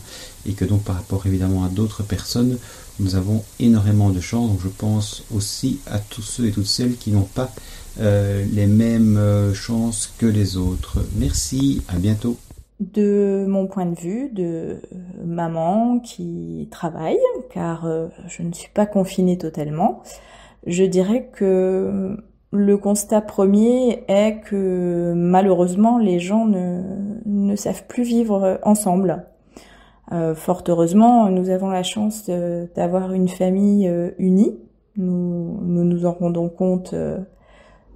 et 0.46 0.52
que 0.52 0.64
donc 0.64 0.84
par 0.84 0.96
rapport 0.96 1.26
évidemment 1.26 1.64
à 1.64 1.68
d'autres 1.68 2.02
personnes, 2.02 2.58
nous 3.00 3.16
avons 3.16 3.42
énormément 3.58 4.10
de 4.10 4.20
chance. 4.20 4.50
Donc 4.50 4.60
je 4.62 4.68
pense 4.68 5.24
aussi 5.34 5.78
à 5.86 5.98
tous 5.98 6.22
ceux 6.22 6.46
et 6.46 6.50
toutes 6.50 6.66
celles 6.66 6.96
qui 6.96 7.10
n'ont 7.10 7.22
pas 7.22 7.52
euh, 8.00 8.44
les 8.52 8.66
mêmes 8.66 9.16
euh, 9.16 9.54
chances 9.54 10.10
que 10.18 10.26
les 10.26 10.56
autres. 10.56 10.98
Merci, 11.16 11.82
à 11.88 11.96
bientôt. 11.96 12.36
De 12.80 13.46
mon 13.48 13.68
point 13.68 13.86
de 13.86 13.94
vue 13.94 14.30
de 14.30 14.80
maman 15.24 16.00
qui 16.00 16.68
travaille, 16.72 17.18
car 17.50 17.86
euh, 17.86 18.08
je 18.26 18.42
ne 18.42 18.52
suis 18.52 18.70
pas 18.70 18.84
confinée 18.84 19.38
totalement, 19.38 20.02
je 20.66 20.82
dirais 20.82 21.30
que 21.32 22.16
le 22.50 22.76
constat 22.78 23.20
premier 23.20 24.04
est 24.08 24.40
que 24.40 25.12
malheureusement 25.16 25.98
les 25.98 26.20
gens 26.20 26.46
ne, 26.46 27.56
savent 27.56 27.86
plus 27.86 28.04
vivre 28.04 28.60
ensemble. 28.62 29.24
Euh, 30.12 30.34
fort 30.34 30.62
heureusement, 30.68 31.28
nous 31.30 31.50
avons 31.50 31.70
la 31.70 31.82
chance 31.82 32.30
d'avoir 32.76 33.12
une 33.12 33.28
famille 33.28 33.88
euh, 33.88 34.10
unie. 34.18 34.58
Nous, 34.96 35.58
nous, 35.62 36.06
en 36.06 36.12
rendons 36.12 36.48
compte 36.48 36.92
euh, 36.92 37.18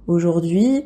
aujourd'hui. 0.07 0.85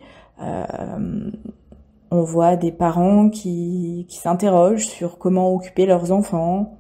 On 2.14 2.24
voit 2.24 2.56
des 2.56 2.72
parents 2.72 3.30
qui, 3.30 4.06
s'interrogent 4.10 4.88
sur 4.88 5.18
comment 5.18 5.54
occuper 5.54 5.86
leurs 5.86 6.12
enfants, 6.12 6.78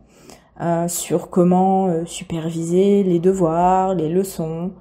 sur 0.87 1.29
comment 1.29 2.05
superviser 2.05 3.03
les 3.03 3.19
devoirs, 3.19 3.95
les 3.95 4.09
leçons 4.09 4.71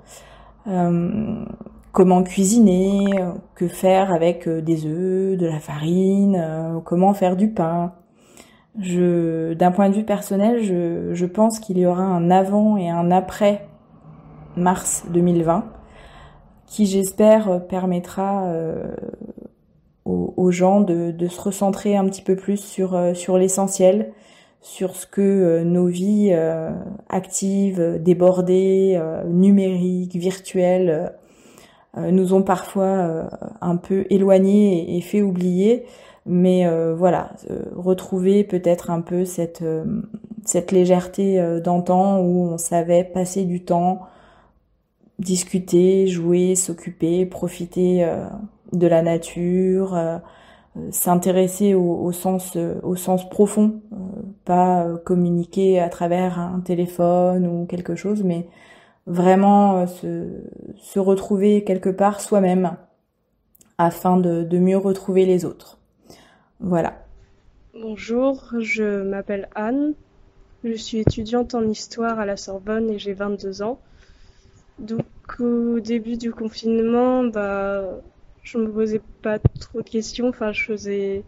comment 1.92 2.22
cuisiner, 2.22 3.20
euh, 3.20 3.32
que 3.54 3.68
faire 3.68 4.12
avec 4.12 4.48
euh, 4.48 4.60
des 4.60 4.86
œufs, 4.86 5.38
de 5.38 5.46
la 5.46 5.60
farine, 5.60 6.36
euh, 6.40 6.80
comment 6.80 7.14
faire 7.14 7.36
du 7.36 7.50
pain. 7.50 7.92
D'un 8.74 9.70
point 9.70 9.90
de 9.90 9.94
vue 9.94 10.04
personnel, 10.04 10.62
je 10.62 11.26
pense 11.26 11.58
qu'il 11.60 11.76
y 11.76 11.84
aura 11.84 12.04
un 12.04 12.30
avant 12.30 12.78
et 12.78 12.88
un 12.88 13.10
après 13.10 13.68
mars 14.56 15.04
2020, 15.10 15.66
qui 16.64 16.86
j'espère 16.86 17.66
permettra 17.66 18.50
aux, 20.42 20.50
gens 20.50 20.80
de, 20.80 21.28
se 21.28 21.40
recentrer 21.40 21.96
un 21.96 22.06
petit 22.06 22.22
peu 22.22 22.36
plus 22.36 22.58
sur, 22.58 22.98
sur 23.14 23.38
l'essentiel, 23.38 24.12
sur 24.60 24.96
ce 24.96 25.06
que 25.06 25.62
nos 25.62 25.86
vies 25.86 26.32
actives, 27.08 27.98
débordées, 28.02 29.00
numériques, 29.26 30.16
virtuelles 30.16 31.12
euh, 31.98 32.10
nous 32.10 32.32
ont 32.32 32.42
parfois 32.42 32.84
euh, 32.84 33.24
un 33.60 33.76
peu 33.76 34.06
éloignés 34.10 34.96
et, 34.96 35.00
fait 35.00 35.22
oublier. 35.22 35.84
Mais 36.24 36.66
euh, 36.66 36.94
voilà, 36.94 37.32
retrouver 37.74 38.44
peut-être 38.44 38.90
un 38.90 39.00
peu 39.00 39.24
cette 39.24 39.62
légèreté 40.70 41.60
d'antan 41.64 42.20
où 42.20 42.52
on 42.52 42.58
savait 42.58 43.02
passer 43.02 43.44
du 43.44 43.64
temps, 43.64 44.02
discuter, 45.18 46.06
jouer, 46.06 46.54
s'occuper, 46.54 47.26
profiter 47.26 48.08
de 48.72 48.86
la 48.86 49.02
nature, 49.02 49.98
s'intéresser 50.90 51.74
au, 51.74 52.10
sens 52.12 52.56
au 52.82 52.96
sens 52.96 53.28
profond, 53.28 53.80
pas 54.44 54.86
communiquer 55.04 55.80
à 55.80 55.88
travers 55.88 56.38
un 56.38 56.60
téléphone 56.60 57.46
ou 57.46 57.66
quelque 57.66 57.94
chose, 57.94 58.22
mais 58.22 58.48
vraiment 59.06 59.78
euh, 59.78 59.86
se, 59.86 60.28
se 60.76 60.98
retrouver 60.98 61.64
quelque 61.64 61.88
part 61.88 62.20
soi-même 62.20 62.76
afin 63.78 64.16
de, 64.16 64.44
de 64.44 64.58
mieux 64.58 64.76
retrouver 64.76 65.26
les 65.26 65.44
autres. 65.44 65.78
Voilà. 66.60 67.04
Bonjour, 67.74 68.44
je 68.60 69.02
m'appelle 69.02 69.48
Anne. 69.54 69.94
Je 70.62 70.74
suis 70.74 70.98
étudiante 70.98 71.54
en 71.54 71.62
histoire 71.62 72.20
à 72.20 72.26
la 72.26 72.36
Sorbonne 72.36 72.90
et 72.90 72.98
j'ai 72.98 73.14
22 73.14 73.62
ans. 73.62 73.80
Donc 74.78 75.04
au 75.40 75.80
début 75.80 76.16
du 76.16 76.32
confinement, 76.32 77.24
bah 77.24 78.00
je 78.42 78.58
me 78.58 78.70
posais 78.70 79.00
pas 79.22 79.38
trop 79.38 79.82
de 79.82 79.88
questions, 79.88 80.28
enfin 80.28 80.52
je 80.52 80.64
faisais 80.64 81.24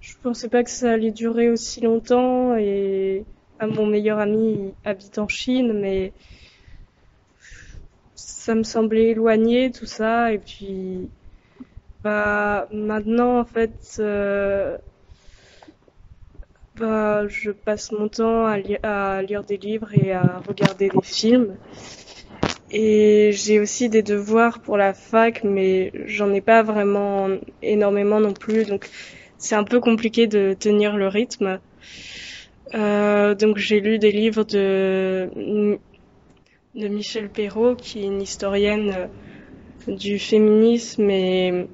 je 0.00 0.14
pensais 0.22 0.48
pas 0.48 0.64
que 0.64 0.70
ça 0.70 0.92
allait 0.92 1.10
durer 1.10 1.50
aussi 1.50 1.80
longtemps. 1.80 2.56
Et 2.56 3.24
mon 3.60 3.86
meilleur 3.86 4.18
ami 4.18 4.74
habite 4.84 5.18
en 5.18 5.28
Chine 5.28 5.78
mais 5.78 6.12
ça 8.14 8.54
me 8.54 8.62
semblait 8.62 9.08
éloigné 9.08 9.70
tout 9.70 9.86
ça. 9.86 10.32
Et 10.32 10.38
puis 10.38 11.10
bah 12.02 12.66
maintenant 12.72 13.40
en 13.40 13.44
fait 13.44 13.96
euh, 13.98 14.78
bah, 16.76 17.28
je 17.28 17.50
passe 17.50 17.92
mon 17.92 18.08
temps 18.08 18.46
à, 18.46 18.56
à, 18.82 19.22
lire 19.22 19.44
des 19.44 19.58
livres 19.58 19.92
et 19.92 20.12
à 20.12 20.42
regarder 20.48 20.88
des 20.88 21.02
films. 21.02 21.56
Et 22.72 23.32
j'ai 23.32 23.58
aussi 23.58 23.88
des 23.88 24.02
devoirs 24.02 24.60
pour 24.60 24.76
la 24.76 24.94
fac, 24.94 25.42
mais 25.42 25.92
j'en 26.06 26.32
ai 26.32 26.40
pas 26.40 26.62
vraiment 26.62 27.28
énormément 27.62 28.20
non 28.20 28.32
plus, 28.32 28.64
donc 28.64 28.88
c'est 29.38 29.56
un 29.56 29.64
peu 29.64 29.80
compliqué 29.80 30.26
de 30.28 30.54
tenir 30.58 30.96
le 30.96 31.08
rythme. 31.08 31.58
Euh, 32.74 33.34
donc 33.34 33.56
j'ai 33.56 33.80
lu 33.80 33.98
des 33.98 34.12
livres 34.12 34.44
de 34.44 35.28
de 36.76 36.86
Michel 36.86 37.28
Perrault, 37.28 37.74
qui 37.74 38.00
est 38.00 38.06
une 38.06 38.22
historienne 38.22 39.08
du 39.88 40.20
féminisme 40.20 41.10
et 41.10 41.66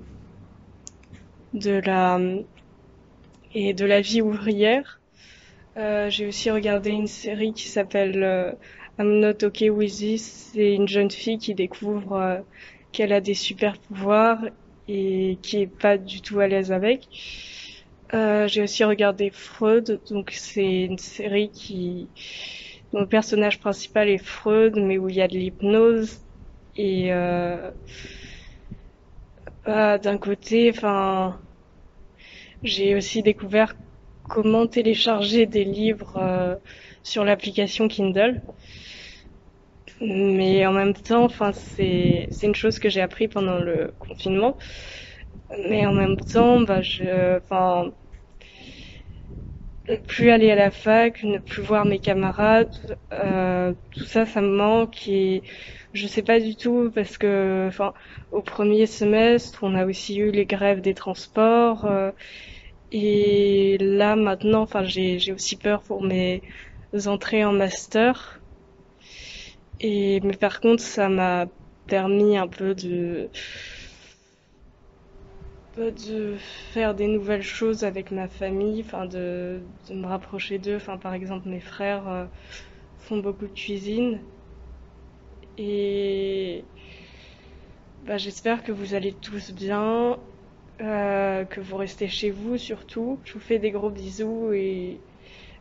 de 1.52 1.80
la 1.84 2.18
et 3.54 3.74
de 3.74 3.84
la 3.84 4.00
vie 4.00 4.22
ouvrière. 4.22 5.00
Euh, 5.76 6.08
j'ai 6.08 6.26
aussi 6.26 6.50
regardé 6.50 6.90
une 6.90 7.06
série 7.06 7.52
qui 7.52 7.68
s'appelle 7.68 8.22
euh, 8.22 8.52
I'm 8.98 9.20
Not 9.20 9.44
Okay 9.44 9.68
With 9.68 9.98
This. 9.98 10.52
C'est 10.54 10.74
une 10.74 10.88
jeune 10.88 11.10
fille 11.10 11.36
qui 11.36 11.54
découvre 11.54 12.14
euh, 12.14 12.40
qu'elle 12.92 13.12
a 13.12 13.20
des 13.20 13.34
super 13.34 13.78
pouvoirs 13.78 14.38
et 14.88 15.38
qui 15.42 15.60
est 15.60 15.66
pas 15.66 15.98
du 15.98 16.22
tout 16.22 16.40
à 16.40 16.46
l'aise 16.46 16.72
avec. 16.72 17.06
Euh, 18.14 18.48
j'ai 18.48 18.62
aussi 18.62 18.84
regardé 18.84 19.30
Freud, 19.30 20.00
donc 20.08 20.30
c'est 20.30 20.84
une 20.84 20.96
série 20.96 21.50
qui 21.50 22.08
dont 22.92 23.00
le 23.00 23.06
personnage 23.06 23.58
principal 23.60 24.08
est 24.08 24.16
Freud, 24.16 24.76
mais 24.76 24.96
où 24.96 25.08
il 25.10 25.16
y 25.16 25.20
a 25.20 25.28
de 25.28 25.34
l'hypnose 25.34 26.20
et 26.76 27.12
euh, 27.12 27.70
bah, 29.66 29.98
d'un 29.98 30.16
côté, 30.16 30.70
enfin, 30.70 31.38
j'ai 32.62 32.94
aussi 32.94 33.22
découvert 33.22 33.76
comment 34.28 34.66
télécharger 34.66 35.44
des 35.44 35.64
livres 35.64 36.58
sur 37.02 37.24
l'application 37.24 37.88
Kindle. 37.88 38.40
Mais 40.00 40.66
en 40.66 40.72
même 40.72 40.94
temps, 40.94 41.24
enfin, 41.24 41.52
c'est 41.52 42.28
c'est 42.30 42.46
une 42.46 42.54
chose 42.54 42.78
que 42.78 42.88
j'ai 42.90 43.00
appris 43.00 43.28
pendant 43.28 43.58
le 43.58 43.94
confinement. 43.98 44.56
Mais 45.68 45.84
en 45.86 45.92
même 45.92 46.16
temps, 46.16 46.60
bah, 46.60 46.82
je, 46.82 47.38
enfin, 47.38 47.92
ne 49.88 49.96
plus 49.96 50.30
aller 50.30 50.50
à 50.50 50.56
la 50.56 50.70
fac, 50.70 51.22
ne 51.22 51.38
plus 51.38 51.62
voir 51.62 51.84
mes 51.84 51.98
camarades, 52.00 52.98
euh, 53.12 53.72
tout 53.92 54.04
ça, 54.04 54.26
ça 54.26 54.40
me 54.40 54.48
manque 54.48 55.06
et 55.08 55.42
je 55.92 56.06
sais 56.08 56.22
pas 56.22 56.40
du 56.40 56.56
tout 56.56 56.90
parce 56.94 57.18
que, 57.18 57.66
enfin, 57.68 57.94
au 58.32 58.42
premier 58.42 58.86
semestre, 58.86 59.60
on 59.62 59.74
a 59.76 59.86
aussi 59.86 60.16
eu 60.18 60.30
les 60.32 60.46
grèves 60.46 60.80
des 60.80 60.94
transports 60.94 61.84
euh, 61.84 62.10
et 62.92 63.78
là 63.80 64.16
maintenant, 64.16 64.62
enfin, 64.62 64.84
j'ai 64.84 65.18
j'ai 65.18 65.32
aussi 65.32 65.56
peur 65.58 65.82
pour 65.84 66.02
mes 66.04 66.42
entrées 67.06 67.44
en 67.44 67.52
master 67.52 68.42
et 69.80 70.20
mais 70.20 70.36
par 70.36 70.60
contre, 70.60 70.82
ça 70.82 71.08
m'a 71.08 71.46
permis 71.86 72.36
un 72.36 72.48
peu 72.48 72.74
de 72.74 73.30
de 75.76 76.36
faire 76.72 76.94
des 76.94 77.06
nouvelles 77.06 77.42
choses 77.42 77.84
avec 77.84 78.10
ma 78.10 78.28
famille, 78.28 78.80
enfin 78.80 79.04
de, 79.06 79.60
de 79.88 79.94
me 79.94 80.06
rapprocher 80.06 80.58
d'eux. 80.58 80.76
Enfin, 80.76 80.96
par 80.96 81.14
exemple, 81.14 81.48
mes 81.48 81.60
frères 81.60 82.08
euh, 82.08 82.24
font 82.98 83.18
beaucoup 83.18 83.46
de 83.46 83.52
cuisine 83.52 84.20
et 85.58 86.64
bah, 88.06 88.16
j'espère 88.18 88.62
que 88.62 88.72
vous 88.72 88.94
allez 88.94 89.12
tous 89.12 89.52
bien, 89.52 90.18
euh, 90.80 91.44
que 91.44 91.60
vous 91.60 91.76
restez 91.76 92.08
chez 92.08 92.30
vous 92.30 92.56
surtout. 92.58 93.20
Je 93.24 93.34
vous 93.34 93.40
fais 93.40 93.58
des 93.58 93.70
gros 93.70 93.90
bisous 93.90 94.52
et 94.52 95.00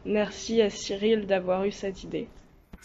merci 0.06 0.62
à 0.62 0.70
Cyril 0.70 1.28
d'avoir 1.28 1.66
eu 1.66 1.72
cette 1.72 2.04
idée. 2.04 2.30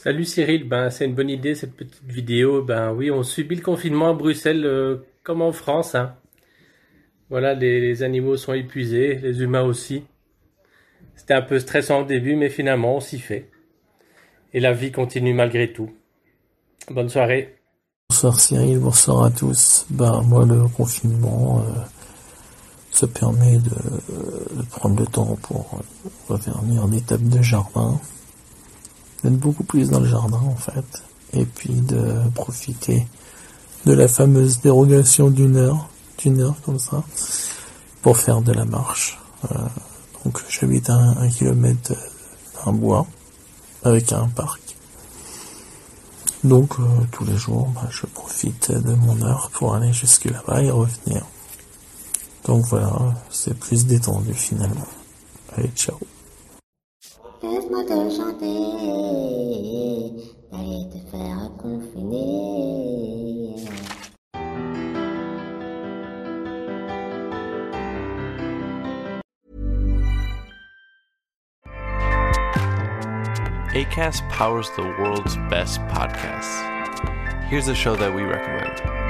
Salut 0.02 0.24
Cyril, 0.24 0.66
ben 0.66 0.88
c'est 0.88 1.04
une 1.04 1.14
bonne 1.14 1.28
idée 1.28 1.54
cette 1.54 1.74
petite 1.74 2.02
vidéo. 2.08 2.62
Ben 2.62 2.90
oui, 2.90 3.10
on 3.10 3.22
subit 3.22 3.56
le 3.56 3.60
confinement 3.60 4.08
à 4.08 4.12
Bruxelles 4.14 4.64
euh, 4.64 4.96
comme 5.22 5.42
en 5.42 5.52
France. 5.52 5.94
Hein. 5.94 6.14
Voilà, 7.28 7.52
les, 7.52 8.02
animaux 8.02 8.38
sont 8.38 8.54
épuisés, 8.54 9.16
les 9.16 9.42
humains 9.42 9.60
aussi. 9.60 10.04
C'était 11.16 11.34
un 11.34 11.42
peu 11.42 11.58
stressant 11.58 12.00
au 12.00 12.04
début, 12.04 12.34
mais 12.34 12.48
finalement 12.48 12.96
on 12.96 13.00
s'y 13.00 13.18
fait. 13.18 13.50
Et 14.54 14.60
la 14.60 14.72
vie 14.72 14.90
continue 14.90 15.34
malgré 15.34 15.70
tout. 15.70 15.90
Bonne 16.90 17.10
soirée. 17.10 17.58
Bonsoir 18.08 18.40
Cyril, 18.40 18.78
bonsoir 18.78 19.24
à 19.24 19.30
tous. 19.30 19.84
Ben 19.90 20.22
moi 20.22 20.46
le 20.46 20.66
confinement 20.68 21.60
euh, 21.60 21.80
ça 22.90 23.06
permet 23.06 23.58
de, 23.58 24.56
de, 24.56 24.62
prendre 24.70 24.98
le 24.98 25.06
temps 25.06 25.36
pour 25.42 25.78
revenir 26.26 26.86
en 26.86 26.90
étape 26.90 27.20
de 27.20 27.42
jardin 27.42 28.00
d'être 29.22 29.38
beaucoup 29.38 29.64
plus 29.64 29.90
dans 29.90 30.00
le 30.00 30.06
jardin 30.06 30.40
en 30.40 30.56
fait, 30.56 31.02
et 31.32 31.44
puis 31.44 31.74
de 31.74 32.14
profiter 32.34 33.06
de 33.86 33.92
la 33.92 34.08
fameuse 34.08 34.60
dérogation 34.60 35.30
d'une 35.30 35.56
heure, 35.56 35.88
d'une 36.18 36.40
heure 36.40 36.56
comme 36.64 36.78
ça, 36.78 37.02
pour 38.02 38.16
faire 38.16 38.40
de 38.42 38.52
la 38.52 38.64
marche. 38.64 39.18
Euh, 39.50 39.56
donc 40.24 40.40
j'habite 40.48 40.90
à 40.90 40.94
un, 40.94 41.28
kilomètre 41.28 41.94
d'un 42.64 42.72
bois 42.72 43.06
avec 43.82 44.12
un 44.12 44.28
parc. 44.28 44.60
Donc 46.44 46.78
euh, 46.78 46.84
tous 47.12 47.24
les 47.24 47.36
jours, 47.36 47.68
bah, 47.74 47.88
je 47.90 48.06
profite 48.06 48.72
de 48.72 48.94
mon 48.94 49.20
heure 49.22 49.50
pour 49.52 49.74
aller 49.74 49.92
jusque 49.92 50.26
là-bas 50.26 50.62
et 50.62 50.70
revenir. 50.70 51.24
Donc 52.46 52.64
voilà, 52.66 53.14
c'est 53.30 53.58
plus 53.58 53.86
détendu 53.86 54.34
finalement. 54.34 54.86
Allez, 55.56 55.70
ciao. 55.74 55.98
Laisse-moi 57.42 57.84
te 57.84 58.10
chanter, 58.10 58.46
d'aller 60.52 60.88
te 60.90 60.98
faire 61.10 61.50
confiner. 61.56 62.50
ACAST 73.72 74.28
powers 74.28 74.68
the 74.76 74.82
world's 74.82 75.36
best 75.48 75.80
podcasts. 75.88 76.60
Here's 77.48 77.68
a 77.68 77.74
show 77.74 77.96
that 77.96 78.14
we 78.14 78.22
recommend. 78.22 79.09